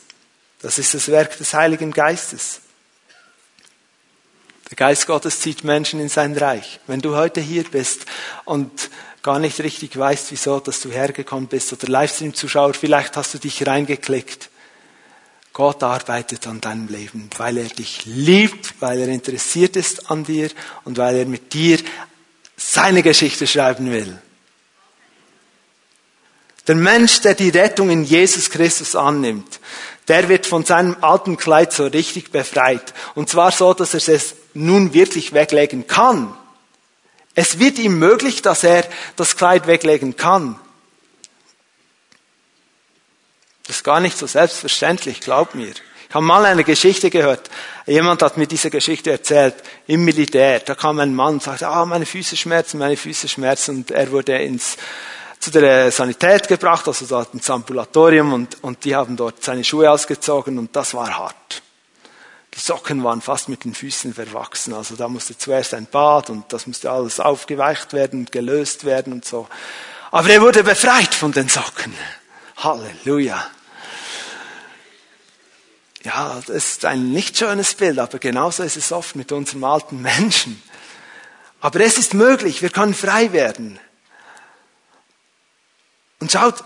[0.61, 2.61] Das ist das Werk des Heiligen Geistes.
[4.71, 6.79] Der Geist Gottes zieht Menschen in sein Reich.
[6.87, 8.05] Wenn du heute hier bist
[8.45, 8.89] und
[9.21, 13.65] gar nicht richtig weißt, wieso, dass du hergekommen bist oder Livestream-Zuschauer, vielleicht hast du dich
[13.65, 14.49] reingeklickt.
[15.53, 20.49] Gott arbeitet an deinem Leben, weil er dich liebt, weil er interessiert ist an dir
[20.85, 21.77] und weil er mit dir
[22.55, 24.17] seine Geschichte schreiben will.
[26.67, 29.59] Der Mensch, der die Rettung in Jesus Christus annimmt,
[30.07, 32.93] der wird von seinem alten Kleid so richtig befreit.
[33.15, 36.35] Und zwar so, dass er es nun wirklich weglegen kann.
[37.35, 40.59] Es wird ihm möglich, dass er das Kleid weglegen kann.
[43.65, 45.69] Das ist gar nicht so selbstverständlich, glaub mir.
[46.09, 47.49] Ich habe mal eine Geschichte gehört.
[47.85, 49.55] Jemand hat mir diese Geschichte erzählt
[49.87, 50.59] im Militär.
[50.59, 53.77] Da kam ein Mann und sagte, ah, meine Füße schmerzen, meine Füße schmerzen.
[53.77, 54.75] Und er wurde ins,
[55.39, 59.89] zu der Sanität gebracht, also dort ins Ambulatorium und, und die haben dort seine Schuhe
[59.89, 61.61] ausgezogen und das war hart.
[62.53, 64.73] Die Socken waren fast mit den Füßen verwachsen.
[64.73, 69.13] Also da musste zuerst ein Bad und das musste alles aufgeweicht werden und gelöst werden
[69.13, 69.47] und so.
[70.11, 71.93] Aber er wurde befreit von den Socken.
[72.57, 73.47] Halleluja.
[76.03, 80.01] Ja, das ist ein nicht schönes Bild, aber genauso ist es oft mit unserem alten
[80.01, 80.61] Menschen.
[81.61, 83.79] Aber es ist möglich, wir können frei werden.
[86.19, 86.63] Und schaut,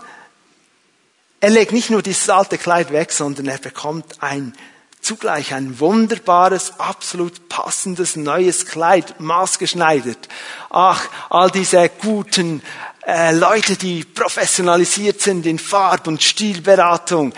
[1.40, 4.54] er legt nicht nur dieses alte Kleid weg, sondern er bekommt ein
[5.00, 10.28] zugleich ein wunderbares, absolut passendes neues Kleid, maßgeschneidert.
[10.70, 12.62] Ach, all diese guten
[13.06, 17.32] äh, Leute, die professionalisiert sind in Farb- und Stilberatung,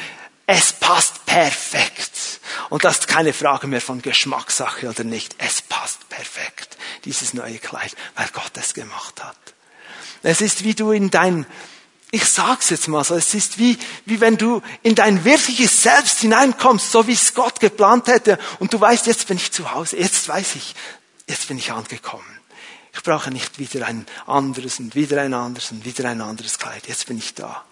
[0.47, 2.41] es passt perfekt.
[2.71, 5.37] Und das ist keine Frage mehr von Geschmackssache oder nicht.
[5.39, 9.37] Es passt perfekt, dieses neue Kleid, weil Gott es gemacht hat.
[10.23, 11.47] Es ist wie du in dein
[12.11, 16.21] ich sag's jetzt mal so, es ist wie, wie wenn du in dein wirkliches Selbst
[16.21, 18.39] hineinkommst, so wie es Gott geplant hätte.
[18.59, 20.75] Und du weißt, jetzt bin ich zu Hause, jetzt weiß ich,
[21.27, 22.25] jetzt bin ich angekommen.
[22.95, 26.89] Ich brauche nicht wieder ein anderes und wieder ein anderes und wieder ein anderes Kleid.
[26.89, 27.65] Jetzt bin ich da.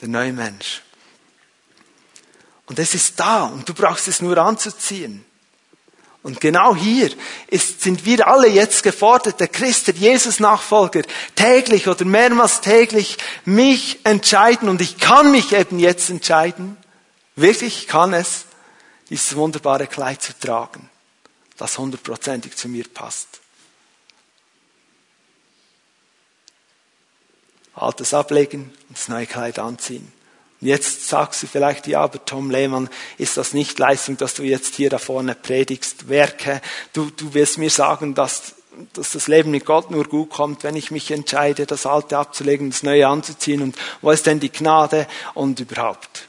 [0.00, 0.82] Der neue Mensch.
[2.66, 5.24] Und es ist da und du brauchst es nur anzuziehen.
[6.24, 7.12] Und genau hier
[7.48, 11.02] ist, sind wir alle jetzt gefordert, der Christ, der Jesus-Nachfolger,
[11.36, 16.78] täglich oder mehrmals täglich mich entscheiden und ich kann mich eben jetzt entscheiden,
[17.36, 18.46] wirklich kann es,
[19.10, 20.88] dieses wunderbare Kleid zu tragen,
[21.58, 23.28] das hundertprozentig zu mir passt.
[27.74, 30.10] Altes ablegen und das neue Kleid anziehen.
[30.60, 32.88] Jetzt sagst du vielleicht, ja, aber Tom Lehmann,
[33.18, 36.62] ist das nicht Leistung, dass du jetzt hier da vorne predigst, Werke?
[36.92, 38.54] Du, du wirst mir sagen, dass,
[38.94, 42.70] dass das Leben mit Gott nur gut kommt, wenn ich mich entscheide, das Alte abzulegen,
[42.70, 43.60] das Neue anzuziehen.
[43.60, 46.28] Und wo ist denn die Gnade und überhaupt?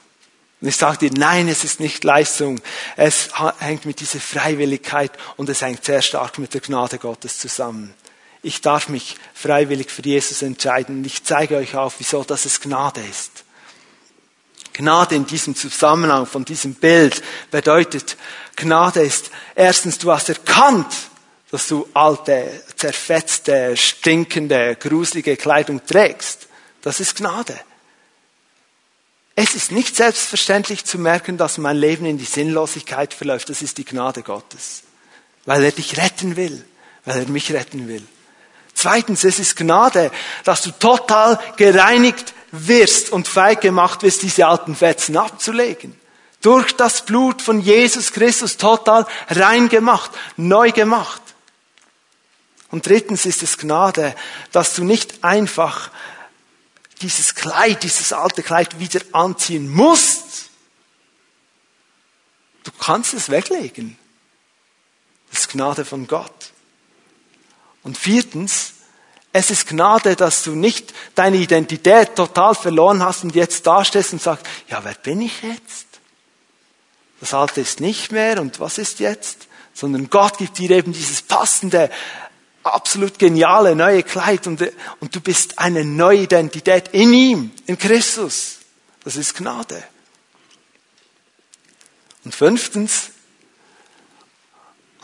[0.60, 2.60] Und ich sage dir, nein, es ist nicht Leistung.
[2.96, 7.94] Es hängt mit dieser Freiwilligkeit und es hängt sehr stark mit der Gnade Gottes zusammen.
[8.42, 13.00] Ich darf mich freiwillig für Jesus entscheiden und ich zeige euch auf, wieso das Gnade
[13.00, 13.45] ist.
[14.76, 18.16] Gnade in diesem Zusammenhang von diesem Bild bedeutet,
[18.56, 20.92] Gnade ist erstens, du hast erkannt,
[21.50, 26.48] dass du alte, zerfetzte, stinkende, gruselige Kleidung trägst.
[26.82, 27.58] Das ist Gnade.
[29.34, 33.48] Es ist nicht selbstverständlich zu merken, dass mein Leben in die Sinnlosigkeit verläuft.
[33.48, 34.82] Das ist die Gnade Gottes.
[35.46, 36.64] Weil er dich retten will.
[37.04, 38.06] Weil er mich retten will.
[38.74, 40.10] Zweitens, es ist Gnade,
[40.44, 42.34] dass du total gereinigt
[42.66, 45.98] wirst und feig gemacht wirst, diese alten Fetzen abzulegen.
[46.42, 51.22] Durch das Blut von Jesus Christus total rein gemacht, neu gemacht.
[52.70, 54.14] Und drittens ist es Gnade,
[54.52, 55.90] dass du nicht einfach
[57.00, 60.50] dieses Kleid, dieses alte Kleid wieder anziehen musst.
[62.64, 63.98] Du kannst es weglegen.
[65.30, 66.52] Das ist Gnade von Gott.
[67.82, 68.72] Und viertens,
[69.36, 74.22] es ist Gnade, dass du nicht deine Identität total verloren hast und jetzt dastehst und
[74.22, 75.86] sagst, ja, wer bin ich jetzt?
[77.20, 79.46] Das Alte ist nicht mehr und was ist jetzt?
[79.74, 81.90] Sondern Gott gibt dir eben dieses passende,
[82.62, 84.62] absolut geniale neue Kleid und,
[85.00, 88.60] und du bist eine neue Identität in ihm, in Christus.
[89.04, 89.84] Das ist Gnade.
[92.24, 93.10] Und fünftens,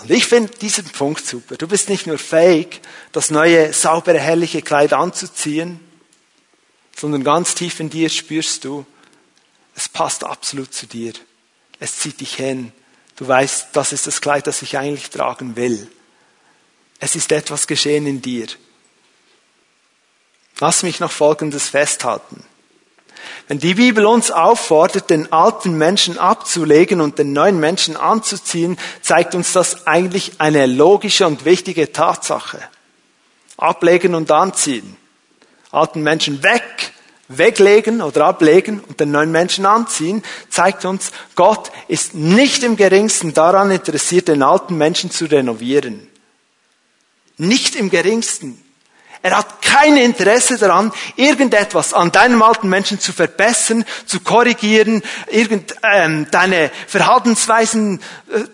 [0.03, 1.57] und ich finde diesen Punkt super.
[1.57, 2.81] Du bist nicht nur fähig,
[3.13, 5.79] das neue, saubere, herrliche Kleid anzuziehen,
[6.97, 8.85] sondern ganz tief in dir spürst du,
[9.77, 11.13] es passt absolut zu dir.
[11.79, 12.73] Es zieht dich hin.
[13.17, 15.91] Du weißt, das ist das Kleid, das ich eigentlich tragen will.
[16.99, 18.49] Es ist etwas geschehen in dir.
[20.59, 22.45] Lass mich noch Folgendes festhalten.
[23.49, 29.35] Wenn die Bibel uns auffordert, den alten Menschen abzulegen und den neuen Menschen anzuziehen, zeigt
[29.35, 32.61] uns das eigentlich eine logische und wichtige Tatsache.
[33.57, 34.97] Ablegen und anziehen.
[35.71, 36.93] Alten Menschen weg,
[37.29, 43.35] weglegen oder ablegen und den neuen Menschen anziehen, zeigt uns, Gott ist nicht im geringsten
[43.35, 46.09] daran interessiert, den alten Menschen zu renovieren.
[47.39, 48.63] Nicht im geringsten.
[49.23, 55.77] Er hat kein Interesse daran, irgendetwas an deinem alten Menschen zu verbessern, zu korrigieren, irgend,
[55.85, 58.01] ähm, deine Verhaltensweisen
[58.33, 58.45] äh,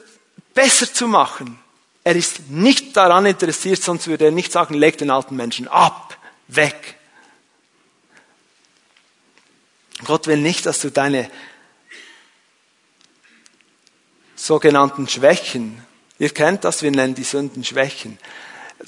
[0.53, 1.59] besser zu machen.
[2.05, 6.17] Er ist nicht daran interessiert, sonst würde er nicht sagen, leg den alten Menschen ab,
[6.49, 6.97] weg.
[10.05, 11.31] Gott will nicht, dass du deine
[14.37, 15.83] sogenannten Schwächen,
[16.19, 18.19] ihr kennt das, wir nennen die Sünden Schwächen,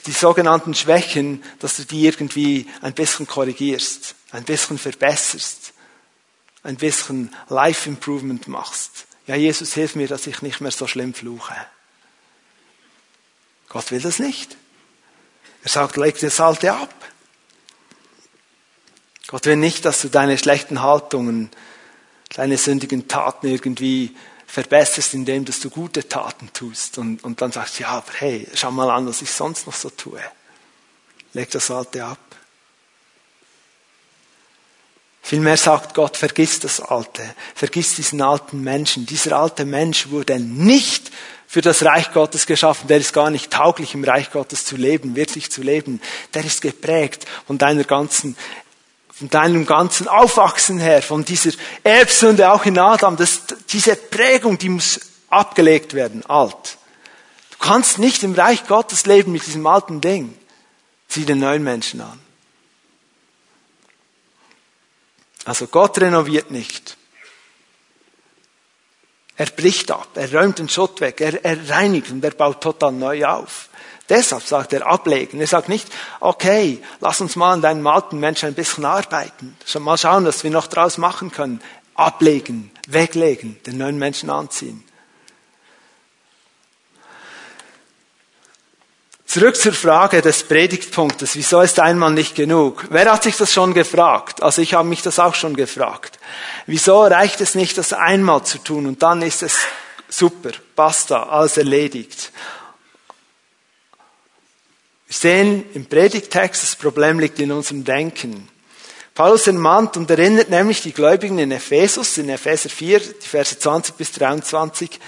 [0.07, 5.73] die sogenannten Schwächen, dass du die irgendwie ein bisschen korrigierst, ein bisschen verbesserst,
[6.63, 9.07] ein bisschen Life Improvement machst.
[9.27, 11.55] Ja, Jesus, hilf mir, dass ich nicht mehr so schlimm fluche.
[13.69, 14.57] Gott will das nicht.
[15.63, 16.95] Er sagt, leg das Alte ab.
[19.27, 21.51] Gott will nicht, dass du deine schlechten Haltungen,
[22.35, 24.17] deine sündigen Taten irgendwie
[24.51, 28.73] verbesserst, indem dass du gute Taten tust und, und dann sagst, ja, aber hey, schau
[28.73, 30.21] mal an, was ich sonst noch so tue.
[31.33, 32.19] Leg das Alte ab.
[35.23, 37.23] Vielmehr sagt Gott, vergiss das Alte,
[37.55, 39.07] vergiss diesen alten Menschen.
[39.07, 41.13] Dieser alte Mensch wurde nicht
[41.47, 45.15] für das Reich Gottes geschaffen, der ist gar nicht tauglich im Reich Gottes zu leben,
[45.15, 46.01] wirklich zu leben.
[46.35, 48.37] Der ist geprägt von deiner ganzen
[49.21, 51.51] von deinem ganzen Aufwachsen her, von dieser
[51.85, 54.99] Erbsünde auch in Adam, das, diese Prägung, die muss
[55.29, 56.79] abgelegt werden, alt.
[57.51, 60.35] Du kannst nicht im Reich Gottes leben mit diesem alten Ding.
[61.07, 62.19] Zieh den neuen Menschen an.
[65.45, 66.97] Also Gott renoviert nicht.
[69.37, 72.93] Er bricht ab, er räumt den Schutt weg, er, er reinigt und er baut total
[72.93, 73.69] neu auf.
[74.11, 75.41] Deshalb sagt er ablegen.
[75.41, 75.89] Er sagt nicht,
[76.19, 79.57] okay, lass uns mal an deinem alten Menschen ein bisschen arbeiten.
[79.65, 81.63] Schon mal schauen, was wir noch draus machen können.
[81.95, 84.85] Ablegen, weglegen, den neuen Menschen anziehen.
[89.31, 91.37] Zurück zur Frage des Predigtpunktes.
[91.37, 92.87] Wieso ist einmal nicht genug?
[92.91, 94.43] Wer hat sich das schon gefragt?
[94.43, 96.19] Also ich habe mich das auch schon gefragt.
[96.67, 99.57] Wieso reicht es nicht, das einmal zu tun und dann ist es
[100.09, 102.33] super, basta, alles erledigt?
[105.11, 108.49] Wir sehen im Predigtext, das Problem liegt in unserem Denken.
[109.13, 113.97] Paulus ermahnt und erinnert nämlich die Gläubigen in Ephesus, in Epheser 4, die Verse 20
[113.97, 115.01] bis 23.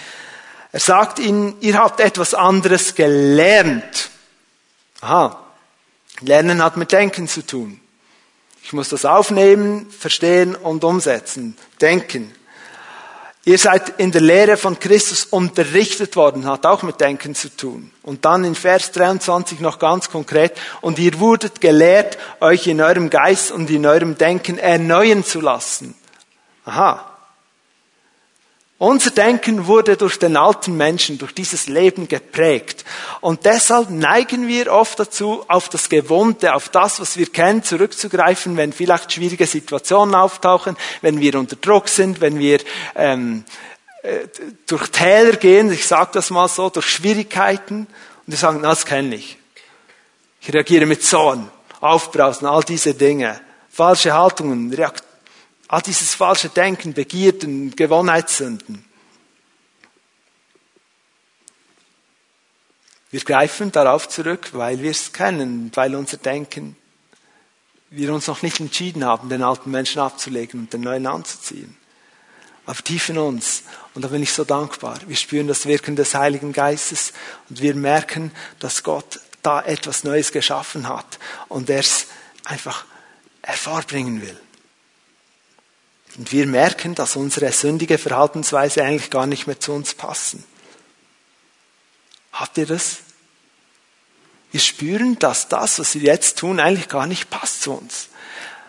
[0.72, 4.10] Er sagt ihnen, ihr habt etwas anderes gelernt.
[5.02, 5.40] Aha.
[6.20, 7.80] Lernen hat mit Denken zu tun.
[8.64, 11.56] Ich muss das aufnehmen, verstehen und umsetzen.
[11.80, 12.34] Denken.
[13.44, 17.90] Ihr seid in der Lehre von Christus unterrichtet worden, hat auch mit Denken zu tun.
[18.02, 23.10] Und dann in Vers 23 noch ganz konkret, und ihr wurdet gelehrt, euch in eurem
[23.10, 25.96] Geist und in eurem Denken erneuern zu lassen.
[26.64, 27.11] Aha,
[28.82, 32.84] unser Denken wurde durch den alten Menschen, durch dieses Leben geprägt.
[33.20, 38.56] Und deshalb neigen wir oft dazu, auf das Gewohnte, auf das, was wir kennen, zurückzugreifen,
[38.56, 42.58] wenn vielleicht schwierige Situationen auftauchen, wenn wir unter Druck sind, wenn wir
[42.96, 43.44] ähm,
[44.02, 44.26] äh,
[44.66, 47.86] durch Täler gehen, ich sage das mal so, durch Schwierigkeiten.
[47.86, 49.38] Und wir sagen, das kenne ich.
[50.40, 51.48] Ich reagiere mit Zorn,
[51.80, 53.40] Aufbrausen, all diese Dinge.
[53.70, 55.11] Falsche Haltungen, Reaktionen
[55.72, 58.84] all dieses falsche Denken, Begierden, Gewohnheitssünden.
[63.10, 66.76] Wir greifen darauf zurück, weil wir es kennen, weil unser Denken,
[67.88, 71.74] wir uns noch nicht entschieden haben, den alten Menschen abzulegen und den neuen anzuziehen.
[72.66, 73.62] Aber tief in uns,
[73.94, 77.14] und da bin ich so dankbar, wir spüren das Wirken des Heiligen Geistes
[77.48, 81.18] und wir merken, dass Gott da etwas Neues geschaffen hat
[81.48, 82.08] und er es
[82.44, 82.84] einfach
[83.42, 84.38] hervorbringen will.
[86.16, 90.44] Und wir merken, dass unsere sündige Verhaltensweise eigentlich gar nicht mehr zu uns passen.
[92.32, 92.98] Habt ihr das?
[94.50, 98.08] Wir spüren, dass das, was wir jetzt tun, eigentlich gar nicht passt zu uns.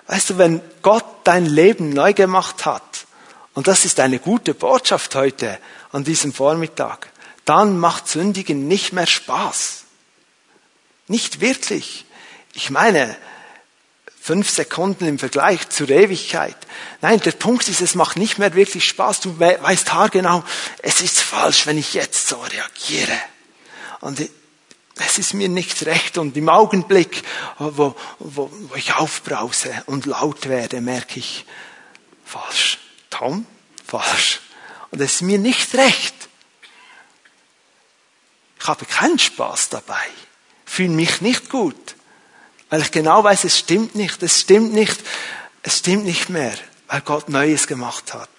[0.07, 3.05] Weißt du, wenn Gott dein Leben neu gemacht hat,
[3.53, 5.59] und das ist eine gute Botschaft heute
[5.91, 7.09] an diesem Vormittag,
[7.45, 9.83] dann macht Sündigen nicht mehr Spaß.
[11.07, 12.05] Nicht wirklich.
[12.53, 13.15] Ich meine,
[14.23, 16.55] fünf Sekunden im Vergleich zur Ewigkeit.
[17.01, 19.19] Nein, der Punkt ist, es macht nicht mehr wirklich Spaß.
[19.19, 20.45] Du weißt haargenau,
[20.81, 23.19] es ist falsch, wenn ich jetzt so reagiere.
[23.99, 24.21] Und
[24.95, 26.17] es ist mir nicht recht.
[26.17, 27.21] Und im Augenblick,
[27.59, 31.45] wo, wo, wo ich aufbrause und laut werde, merke ich,
[32.23, 32.79] falsch.
[33.09, 33.45] Tom,
[33.85, 34.39] falsch.
[34.91, 36.15] Und es ist mir nicht recht.
[38.57, 40.05] Ich habe keinen Spaß dabei.
[40.65, 41.95] Fühle mich nicht gut.
[42.73, 44.99] Weil ich genau weiß, es stimmt nicht, es stimmt nicht,
[45.61, 46.55] es stimmt nicht mehr,
[46.87, 48.29] weil Gott Neues gemacht hat.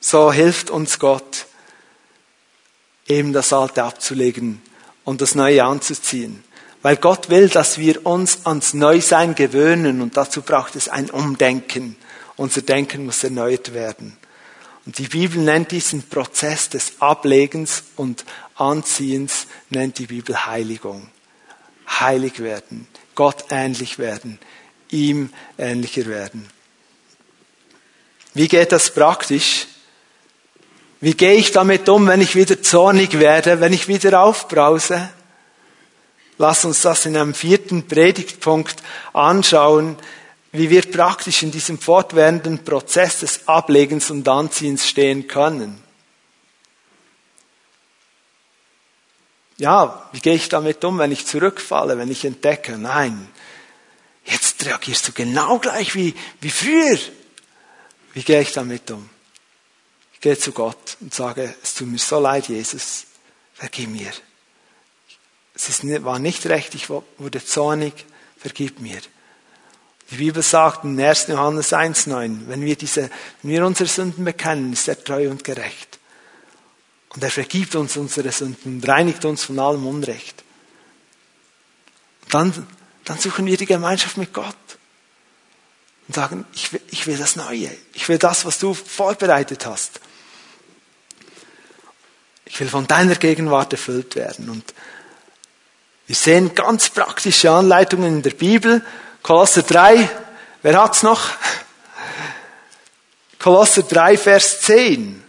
[0.00, 1.46] So hilft uns Gott,
[3.06, 4.60] eben das Alte abzulegen
[5.04, 6.42] und das Neue anzuziehen.
[6.82, 11.94] Weil Gott will, dass wir uns ans Neusein gewöhnen und dazu braucht es ein Umdenken.
[12.34, 14.16] Unser Denken muss erneuert werden.
[14.86, 18.24] Und die Bibel nennt diesen Prozess des Ablegens und
[18.56, 21.13] Anziehens, nennt die Bibel Heiligung
[21.88, 24.38] heilig werden, Gott ähnlich werden,
[24.90, 26.48] ihm ähnlicher werden.
[28.34, 29.66] Wie geht das praktisch?
[31.00, 35.10] Wie gehe ich damit um, wenn ich wieder zornig werde, wenn ich wieder aufbrause?
[36.38, 38.82] Lass uns das in einem vierten Predigtpunkt
[39.12, 39.96] anschauen,
[40.50, 45.83] wie wir praktisch in diesem fortwährenden Prozess des Ablegens und Anziehens stehen können.
[49.56, 53.28] Ja, wie gehe ich damit um, wenn ich zurückfalle, wenn ich entdecke, nein,
[54.24, 56.98] jetzt reagierst du genau gleich wie, wie früher.
[58.14, 59.08] Wie gehe ich damit um?
[60.14, 63.04] Ich gehe zu Gott und sage, es tut mir so leid, Jesus,
[63.52, 64.10] vergib mir.
[65.54, 67.92] Es ist, war nicht recht, ich wurde zornig,
[68.36, 69.00] vergib mir.
[70.10, 71.28] Die Bibel sagt in 1.
[71.28, 73.08] Johannes 1,9, wenn wir diese,
[73.42, 75.98] wenn wir unsere Sünden bekennen, ist er treu und gerecht
[77.14, 80.42] und er vergibt uns unsere Sünden und reinigt uns von allem Unrecht.
[82.30, 82.66] Dann,
[83.04, 84.56] dann suchen wir die Gemeinschaft mit Gott
[86.08, 87.70] und sagen, ich will, ich will das Neue.
[87.92, 90.00] Ich will das, was du vorbereitet hast.
[92.46, 94.50] Ich will von deiner Gegenwart erfüllt werden.
[94.50, 94.74] Und
[96.06, 98.84] wir sehen ganz praktische Anleitungen in der Bibel.
[99.22, 100.10] Kolosser 3,
[100.64, 101.28] Wer hat's noch?
[103.38, 105.23] Kolosser 3, Vers 10.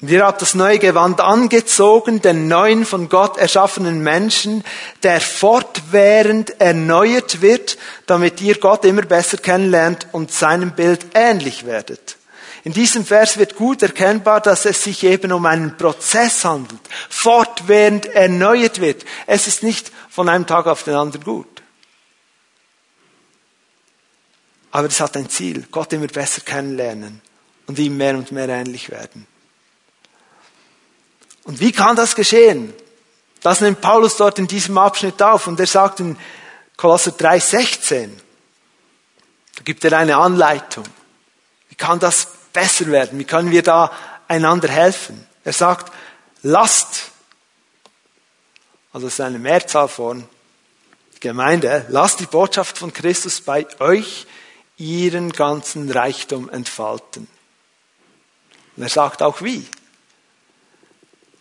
[0.00, 4.62] Und ihr habt das neue Gewand angezogen, den neuen von Gott erschaffenen Menschen,
[5.02, 12.16] der fortwährend erneuert wird, damit ihr Gott immer besser kennenlernt und seinem Bild ähnlich werdet.
[12.62, 18.06] In diesem Vers wird gut erkennbar, dass es sich eben um einen Prozess handelt, fortwährend
[18.06, 19.04] erneuert wird.
[19.26, 21.62] Es ist nicht von einem Tag auf den anderen gut.
[24.70, 27.20] Aber es hat ein Ziel, Gott immer besser kennenlernen
[27.66, 29.26] und ihm mehr und mehr ähnlich werden.
[31.48, 32.74] Und wie kann das geschehen?
[33.40, 36.18] Das nimmt Paulus dort in diesem Abschnitt auf und er sagt in
[36.76, 38.10] Kolosser 3,16,
[39.56, 40.84] da gibt er eine Anleitung.
[41.70, 43.18] Wie kann das besser werden?
[43.18, 43.90] Wie können wir da
[44.28, 45.26] einander helfen?
[45.42, 45.90] Er sagt,
[46.42, 47.12] lasst,
[48.92, 50.28] also es ist eine Mehrzahl von
[51.20, 54.26] Gemeinde, lasst die Botschaft von Christus bei euch
[54.76, 57.26] ihren ganzen Reichtum entfalten.
[58.76, 59.66] Und er sagt auch wie.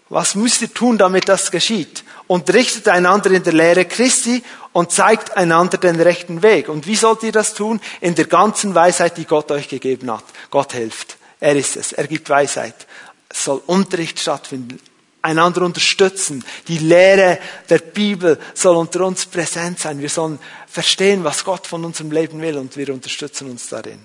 [0.10, 2.04] Was müsst ihr tun, damit das geschieht?
[2.28, 6.70] Unterrichtet einander in der Lehre Christi und zeigt einander den rechten Weg.
[6.70, 7.82] Und wie sollt ihr das tun?
[8.00, 10.24] In der ganzen Weisheit, die Gott euch gegeben hat.
[10.50, 11.18] Gott hilft.
[11.40, 11.92] Er ist es.
[11.94, 12.88] Er gibt Weisheit.
[13.30, 14.80] Es soll Unterricht stattfinden.
[15.22, 16.46] Einander unterstützen.
[16.68, 17.40] Die Lehre
[17.70, 20.00] der Bibel soll unter uns präsent sein.
[20.00, 24.00] Wir sollen verstehen, was Gott von unserem Leben will und wir unterstützen uns darin.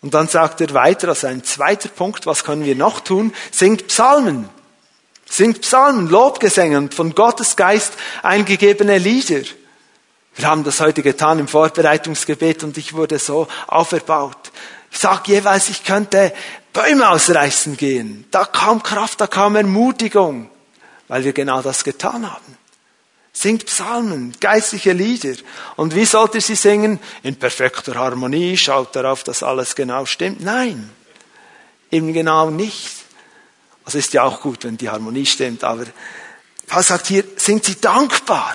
[0.00, 3.32] Und dann sagt er weiter, also ein zweiter Punkt, was können wir noch tun?
[3.50, 4.48] Singt Psalmen.
[5.28, 9.42] Singt Psalmen, Lobgesänge und von Gottes Geist eingegebene Lieder.
[10.34, 14.52] Wir haben das heute getan im Vorbereitungsgebet und ich wurde so auferbaut.
[14.90, 16.32] Ich sage jeweils, ich könnte
[16.72, 18.24] Bäume ausreißen gehen.
[18.30, 20.50] Da kam Kraft, da kam Ermutigung,
[21.08, 22.56] weil wir genau das getan haben.
[23.32, 25.34] Singt Psalmen, geistliche Lieder.
[25.76, 26.98] Und wie sollt ihr sie singen?
[27.22, 30.40] In perfekter Harmonie, schaut darauf, dass alles genau stimmt.
[30.40, 30.90] Nein,
[31.90, 32.97] eben genau nicht.
[33.88, 35.86] Also ist ja auch gut, wenn die Harmonie stimmt, aber
[36.66, 38.54] Paul sagt hier, sind sie dankbar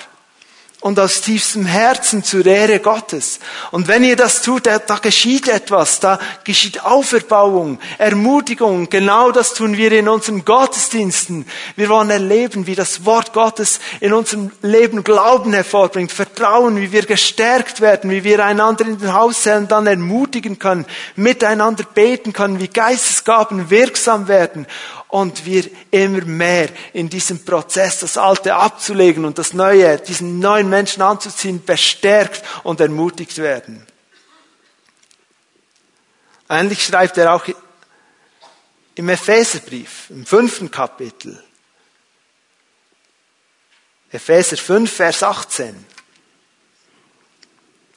[0.84, 3.40] und aus tiefstem Herzen zur Ehre Gottes.
[3.72, 8.90] Und wenn ihr das tut, da, geschieht etwas, da geschieht Auferbauung, Ermutigung.
[8.90, 11.48] Genau das tun wir in unseren Gottesdiensten.
[11.78, 17.06] Wir wollen erleben, wie das Wort Gottes in unserem Leben Glauben hervorbringt, Vertrauen, wie wir
[17.06, 22.68] gestärkt werden, wie wir einander in den Hauszellen dann ermutigen können, miteinander beten können, wie
[22.68, 24.68] Geistesgaben wirksam werden
[25.14, 30.72] und wir immer mehr in diesem Prozess, das Alte abzulegen und das Neue, diesen neuen
[30.72, 33.86] Menschen anzuziehen, bestärkt und ermutigt werden.
[36.50, 37.46] Ähnlich schreibt er auch
[38.96, 41.44] im Epheserbrief, im fünften Kapitel.
[44.12, 45.86] Epheser 5, Vers 18.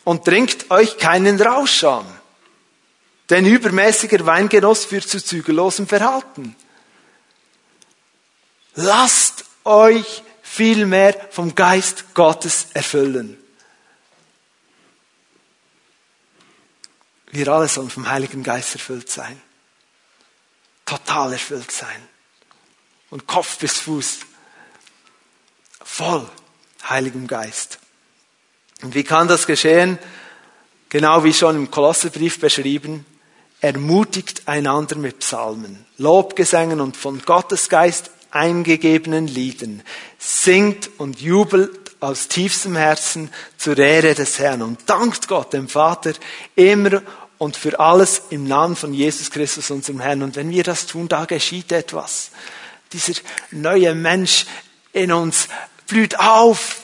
[0.05, 2.05] Und trinkt euch keinen Rauscham,
[3.31, 6.55] denn übermäßiger Weingenuss führt zu zügellosem Verhalten.
[8.77, 13.43] Lasst euch vielmehr vom Geist Gottes erfüllen.
[17.31, 19.41] Wir alle sollen vom Heiligen Geist erfüllt sein.
[20.85, 22.09] Total erfüllt sein.
[23.11, 24.21] Und Kopf bis Fuß.
[25.83, 26.29] Voll
[26.89, 27.79] Heiligem Geist.
[28.83, 29.99] Und wie kann das geschehen?
[30.91, 33.07] Genau wie schon im Kolosserbrief beschrieben.
[33.61, 39.83] Ermutigt einander mit Psalmen, Lobgesängen und von Gottes Geist eingegebenen Liedern.
[40.19, 46.13] Singt und jubelt aus tiefstem Herzen zur Ehre des Herrn und dankt Gott, dem Vater,
[46.55, 47.03] immer
[47.39, 50.23] und für alles im Namen von Jesus Christus, unserem Herrn.
[50.23, 52.31] Und wenn wir das tun, da geschieht etwas.
[52.93, 53.15] Dieser
[53.51, 54.47] neue Mensch
[54.93, 55.49] in uns
[55.87, 56.83] blüht auf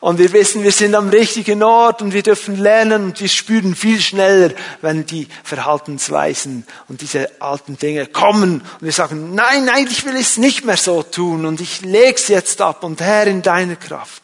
[0.00, 3.74] und wir wissen, wir sind am richtigen Ort und wir dürfen lernen und wir spüren
[3.74, 10.04] viel schneller, wenn die Verhaltensweisen und diese alten Dinge kommen und wir sagen, nein, eigentlich
[10.04, 13.42] will ich es nicht mehr so tun und ich leg's jetzt ab und Herr in
[13.42, 14.22] deiner Kraft.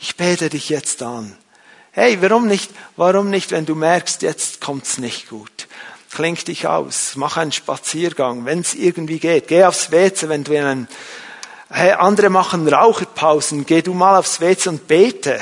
[0.00, 1.36] Ich bete dich jetzt an.
[1.90, 5.66] Hey, warum nicht, warum nicht, wenn du merkst, jetzt kommt's nicht gut?
[6.12, 9.48] Kling dich aus, mach einen Spaziergang, wenn es irgendwie geht.
[9.48, 10.88] Geh aufs WC, wenn du in einem
[11.68, 15.40] Hey, andere machen Raucherpausen, geh du mal aufs WC und bete.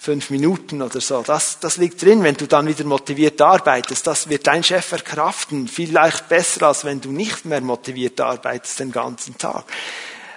[0.00, 1.22] Fünf Minuten oder so.
[1.22, 4.06] Das, das liegt drin, wenn du dann wieder motiviert arbeitest.
[4.06, 5.68] Das wird dein Chef verkraften.
[5.68, 9.64] Vielleicht besser, als wenn du nicht mehr motiviert arbeitest den ganzen Tag.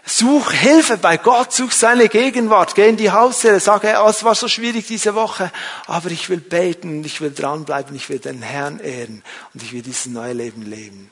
[0.06, 4.34] Such Hilfe bei Gott, such seine Gegenwart, geh in die Haussäle, sag, hey, es war
[4.34, 5.52] so schwierig diese Woche,
[5.86, 9.24] aber ich will beten, ich will dranbleiben, ich will den Herrn ehren
[9.54, 11.12] und ich will dieses neue Leben leben.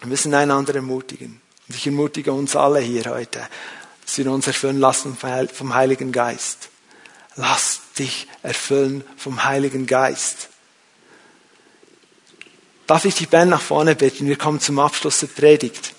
[0.00, 1.40] Wir müssen einander ermutigen.
[1.68, 3.46] Und ich ermutige uns alle hier heute,
[4.04, 6.68] dass wir uns erfüllen lassen vom Heiligen Geist.
[7.36, 10.48] Lasst dich erfüllen vom Heiligen Geist.
[12.86, 14.26] Darf ich die Band nach vorne bitten?
[14.26, 15.94] Wir kommen zum Abschluss der Predigt.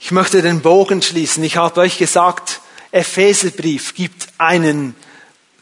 [0.00, 1.44] Ich möchte den Bogen schließen.
[1.44, 2.60] Ich habe euch gesagt,
[2.90, 4.96] Epheserbrief gibt einen,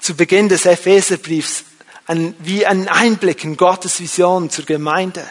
[0.00, 1.64] zu Beginn des Epheserbriefs,
[2.06, 5.28] einen, wie einen Einblick in Gottes Vision zur Gemeinde.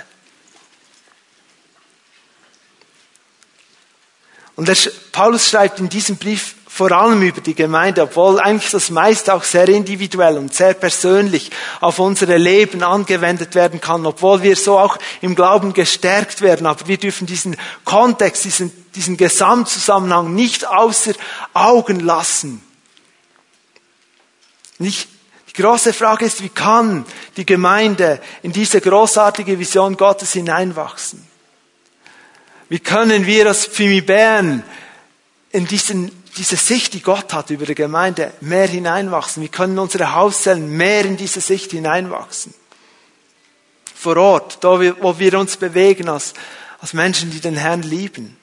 [4.59, 4.75] Und der,
[5.13, 9.45] Paulus schreibt in diesem Brief vor allem über die Gemeinde, obwohl eigentlich das meiste auch
[9.45, 11.49] sehr individuell und sehr persönlich
[11.79, 16.67] auf unsere Leben angewendet werden kann, obwohl wir so auch im Glauben gestärkt werden.
[16.67, 17.55] Aber wir dürfen diesen
[17.85, 21.13] Kontext, diesen, diesen Gesamtzusammenhang nicht außer
[21.53, 22.61] Augen lassen.
[24.77, 25.07] Nicht,
[25.47, 27.05] die große Frage ist, wie kann
[27.37, 31.28] die Gemeinde in diese großartige Vision Gottes hineinwachsen?
[32.69, 34.63] Wie können wir als Pfimi Bern
[35.51, 39.41] in diesen diese Sicht, die Gott hat über die Gemeinde, mehr hineinwachsen.
[39.41, 42.53] Wir können unsere Hauszellen mehr in diese Sicht hineinwachsen.
[43.93, 46.33] Vor Ort, da wo wir uns bewegen als,
[46.79, 48.37] als Menschen, die den Herrn lieben.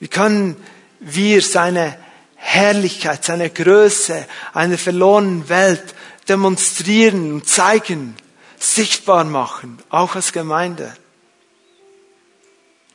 [0.00, 0.56] Wie können
[0.98, 1.96] wir seine
[2.34, 5.94] Herrlichkeit, seine Größe einer verlorenen Welt
[6.28, 8.16] demonstrieren und zeigen,
[8.58, 10.92] sichtbar machen, auch als Gemeinde?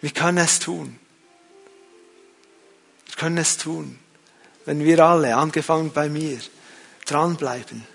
[0.02, 1.00] Wie können es tun?
[3.18, 4.00] können es tun,
[4.66, 6.38] wenn wir alle, angefangen bei mir,
[7.06, 7.86] dranbleiben,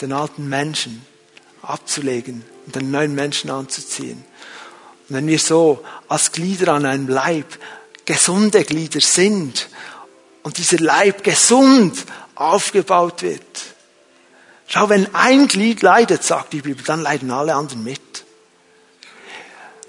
[0.00, 1.04] den alten Menschen
[1.62, 4.24] abzulegen und den neuen Menschen anzuziehen.
[5.08, 7.58] Und wenn wir so als Glieder an einem Leib
[8.04, 9.68] gesunde Glieder sind
[10.42, 13.42] und dieser Leib gesund aufgebaut wird.
[14.66, 18.00] Schau, wenn ein Glied leidet, sagt die Bibel, dann leiden alle anderen mit.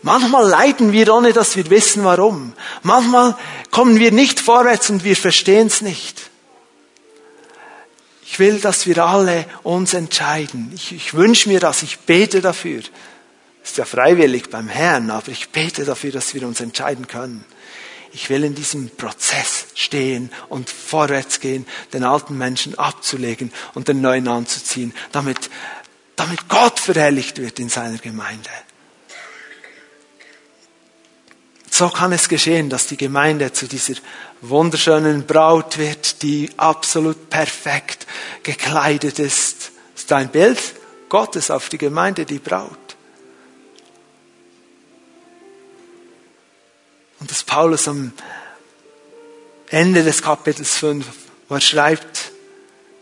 [0.01, 2.53] Manchmal leiden wir, ohne dass wir wissen, warum.
[2.83, 3.35] Manchmal
[3.69, 6.29] kommen wir nicht vorwärts und wir verstehen es nicht.
[8.23, 10.71] Ich will, dass wir alle uns entscheiden.
[10.73, 12.81] Ich, ich wünsche mir das, ich bete dafür.
[13.63, 17.43] Ist ja freiwillig beim Herrn, aber ich bete dafür, dass wir uns entscheiden können.
[18.11, 24.01] Ich will in diesem Prozess stehen und vorwärts gehen, den alten Menschen abzulegen und den
[24.01, 25.49] neuen anzuziehen, damit,
[26.15, 28.49] damit Gott verherrlicht wird in seiner Gemeinde.
[31.79, 33.93] So kann es geschehen, dass die Gemeinde zu dieser
[34.41, 38.05] wunderschönen Braut wird, die absolut perfekt
[38.43, 39.71] gekleidet ist.
[39.93, 40.59] Das ist ein Bild
[41.07, 42.97] Gottes auf die Gemeinde, die Braut.
[47.21, 48.11] Und das Paulus am
[49.69, 51.05] Ende des Kapitels 5,
[51.47, 52.33] wo er schreibt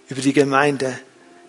[0.07, 0.99] über die Gemeinde,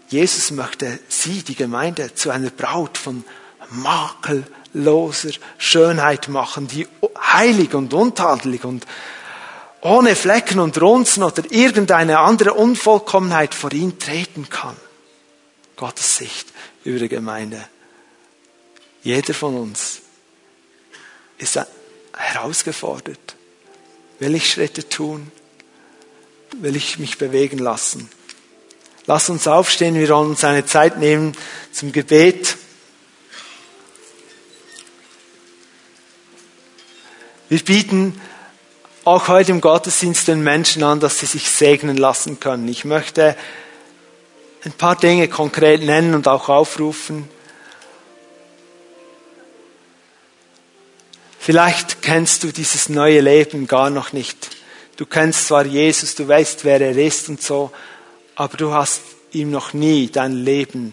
[0.08, 3.22] Jesus möchte sie, die Gemeinde, zu einer Braut von
[3.68, 4.46] Makel,
[4.78, 6.86] loser Schönheit machen, die
[7.20, 8.86] heilig und untadelig und
[9.80, 14.76] ohne Flecken und Runzen oder irgendeine andere Unvollkommenheit vor ihn treten kann.
[15.76, 16.48] Gottes Sicht
[16.84, 17.64] über die Gemeinde.
[19.02, 20.00] Jeder von uns
[21.38, 21.60] ist
[22.16, 23.36] herausgefordert.
[24.18, 25.30] Will ich Schritte tun?
[26.56, 28.10] Will ich mich bewegen lassen?
[29.06, 31.34] Lass uns aufstehen, wir wollen uns eine Zeit nehmen
[31.72, 32.57] zum Gebet.
[37.49, 38.20] Wir bieten
[39.05, 42.68] auch heute im Gottesdienst den Menschen an, dass sie sich segnen lassen können.
[42.68, 43.36] Ich möchte
[44.64, 47.26] ein paar Dinge konkret nennen und auch aufrufen.
[51.38, 54.51] Vielleicht kennst du dieses neue Leben gar noch nicht.
[54.99, 57.70] Du kennst zwar Jesus, du weißt, wer er ist und so,
[58.34, 59.01] aber du hast
[59.32, 60.92] ihm noch nie dein Leben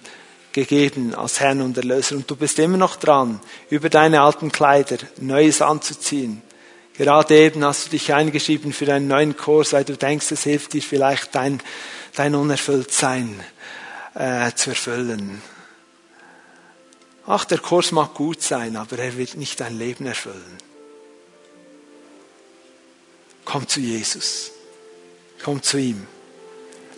[0.54, 4.98] gegeben als Herrn und Erlöser und du bist immer noch dran, über deine alten Kleider
[5.20, 6.42] Neues anzuziehen.
[6.98, 10.74] Gerade eben hast du dich eingeschrieben für einen neuen Kurs, weil du denkst, es hilft
[10.74, 11.62] dir vielleicht dein,
[12.16, 13.44] dein Unerfülltsein
[14.14, 15.42] äh, zu erfüllen.
[17.28, 20.58] Ach, der Kurs mag gut sein, aber er wird nicht dein Leben erfüllen.
[23.44, 24.52] Komm zu Jesus.
[25.44, 26.08] Komm zu ihm.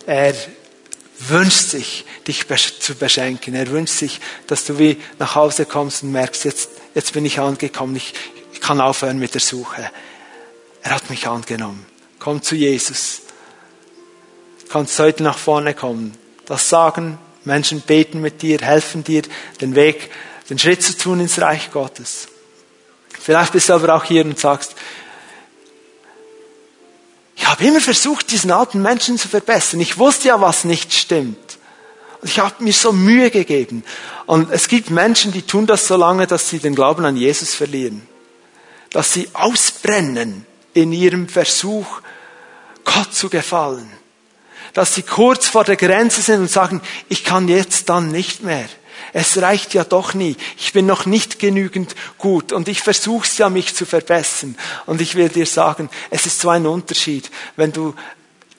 [0.06, 0.34] Er
[1.18, 2.46] wünscht sich, dich
[2.80, 3.54] zu beschenken.
[3.54, 7.40] Er wünscht sich, dass du wie nach Hause kommst und merkst, jetzt, jetzt bin ich
[7.40, 7.96] angekommen.
[7.96, 8.14] Ich,
[8.58, 9.88] ich kann aufhören mit der Suche.
[10.82, 11.86] Er hat mich angenommen.
[12.18, 13.22] Komm zu Jesus.
[14.60, 16.18] Du kannst heute nach vorne kommen.
[16.44, 19.22] Das sagen, Menschen beten mit dir, helfen dir,
[19.60, 20.10] den Weg,
[20.50, 22.26] den Schritt zu tun ins Reich Gottes.
[23.20, 24.74] Vielleicht bist du aber auch hier und sagst,
[27.36, 29.80] ich habe immer versucht, diesen alten Menschen zu verbessern.
[29.80, 31.58] Ich wusste ja, was nicht stimmt.
[32.20, 33.84] Und ich habe mir so Mühe gegeben.
[34.26, 37.54] Und es gibt Menschen, die tun das so lange, dass sie den Glauben an Jesus
[37.54, 38.02] verlieren
[38.90, 42.00] dass sie ausbrennen in ihrem Versuch,
[42.84, 43.90] Gott zu gefallen.
[44.78, 48.68] dass sie kurz vor der Grenze sind und sagen, ich kann jetzt dann nicht mehr.
[49.12, 50.36] Es reicht ja doch nie.
[50.56, 54.56] Ich bin noch nicht genügend gut und ich versuche es ja, mich zu verbessern.
[54.86, 57.94] Und ich will dir sagen, es ist so ein Unterschied, wenn du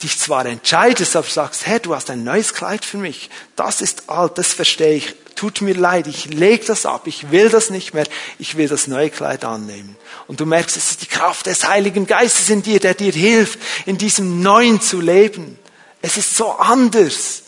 [0.02, 3.30] dich zwar entscheidest, aber sagst, Herr, du hast ein neues Kleid für mich.
[3.56, 5.14] Das ist alt, das verstehe ich.
[5.34, 8.06] Tut mir leid, ich lege das ab, ich will das nicht mehr,
[8.38, 9.96] ich will das neue Kleid annehmen.
[10.26, 13.58] Und du merkst, es ist die Kraft des Heiligen Geistes in dir, der dir hilft,
[13.86, 15.58] in diesem Neuen zu leben.
[16.02, 17.44] Es ist so anders.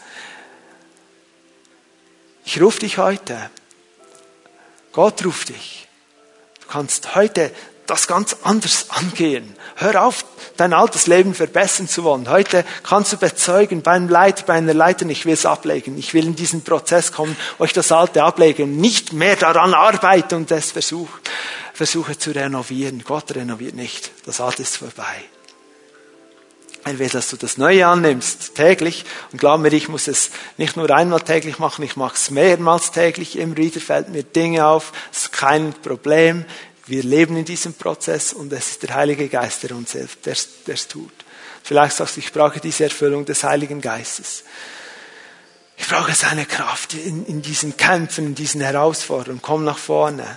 [2.45, 3.51] Ich rufe dich heute.
[4.93, 5.89] Gott ruft dich.
[6.61, 7.51] Du kannst heute
[7.93, 9.55] das ganz anders angehen.
[9.77, 10.25] Hör auf,
[10.57, 12.31] dein altes Leben verbessern zu wollen.
[12.31, 15.99] Heute kannst du bezeugen beim Leiter, bei einer Leiterin, ich will es ablegen.
[15.99, 20.37] Ich will in diesen Prozess kommen, ich das Alte ablege und nicht mehr daran arbeite
[20.37, 21.13] und es versuche,
[21.75, 23.05] versuche zu renovieren.
[23.05, 24.11] Gott renoviert nicht.
[24.25, 25.25] Das Alte ist vorbei.
[26.85, 29.05] Er will, dass du das Neue annimmst, täglich.
[29.31, 32.91] Und glaub mir, ich muss es nicht nur einmal täglich machen, ich mache es mehrmals
[32.91, 33.39] täglich.
[33.39, 34.93] Immer wieder fällt mir Dinge auf.
[35.13, 36.45] Das ist kein Problem.
[36.87, 40.35] Wir leben in diesem Prozess und es ist der Heilige Geist, der uns hilft, der
[40.35, 41.13] es tut.
[41.63, 44.45] Vielleicht sagst du, ich brauche diese Erfüllung des Heiligen Geistes.
[45.77, 49.43] Ich brauche seine Kraft in, in diesen Kämpfen, in diesen Herausforderungen.
[49.43, 50.37] Komm nach vorne.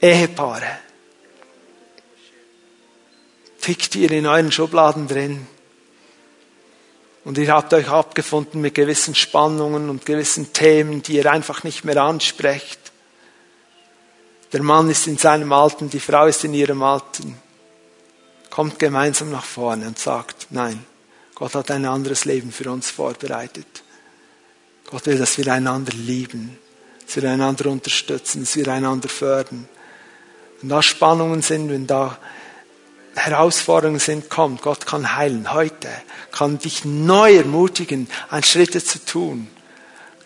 [0.00, 0.78] Ehepaare
[3.66, 5.44] tickt ihr in euren Schubladen drin.
[7.24, 11.84] Und ihr habt euch abgefunden mit gewissen Spannungen und gewissen Themen, die ihr einfach nicht
[11.84, 12.78] mehr ansprecht.
[14.56, 17.36] Der Mann ist in seinem Alten, die Frau ist in ihrem Alten.
[18.48, 20.82] Kommt gemeinsam nach vorne und sagt, nein,
[21.34, 23.66] Gott hat ein anderes Leben für uns vorbereitet.
[24.86, 26.58] Gott will, dass wir einander lieben,
[27.04, 29.68] dass wir einander unterstützen, dass wir einander fördern.
[30.62, 32.16] Wenn da Spannungen sind, wenn da
[33.14, 34.62] Herausforderungen sind, kommt.
[34.62, 35.52] Gott kann heilen.
[35.52, 35.90] Heute
[36.32, 39.48] kann dich neu ermutigen, ein Schritte zu tun.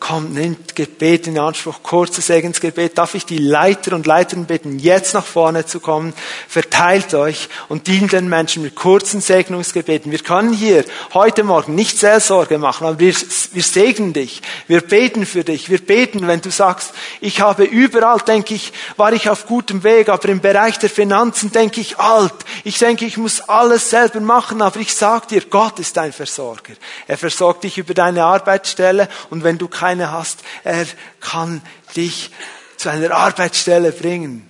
[0.01, 2.97] Kommt, nimmt Gebet in Anspruch, kurzes Segensgebet.
[2.97, 6.15] Darf ich die Leiter und Leiterinnen bitten, jetzt nach vorne zu kommen?
[6.49, 10.11] Verteilt euch und dient den Menschen mit kurzen Segnungsgebeten.
[10.11, 14.41] Wir können hier heute Morgen nicht Seelsorge machen, aber wir, wir segnen dich.
[14.67, 15.69] Wir beten für dich.
[15.69, 20.09] Wir beten, wenn du sagst, ich habe überall, denke ich, war ich auf gutem Weg,
[20.09, 22.33] aber im Bereich der Finanzen denke ich alt.
[22.65, 26.73] Ich denke, ich muss alles selber machen, aber ich sag dir, Gott ist dein Versorger.
[27.07, 30.87] Er versorgt dich über deine Arbeitsstelle und wenn du kein keine hast, er
[31.21, 31.63] kann
[31.97, 32.31] dich
[32.77, 34.49] zu einer Arbeitsstelle bringen.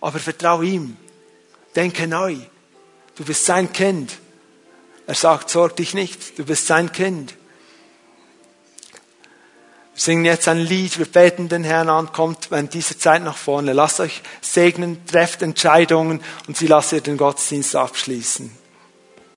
[0.00, 0.96] Aber vertrau ihm.
[1.76, 2.36] Denke neu.
[3.14, 4.18] Du bist sein Kind.
[5.06, 7.34] Er sagt, sorg dich nicht, du bist sein Kind.
[9.94, 13.36] Wir singen jetzt ein Lied, wir beten den Herrn an, kommt wenn diese Zeit nach
[13.36, 13.72] vorne.
[13.72, 18.59] Lasst euch segnen, trefft Entscheidungen und sie lasst ihr den Gottesdienst abschließen.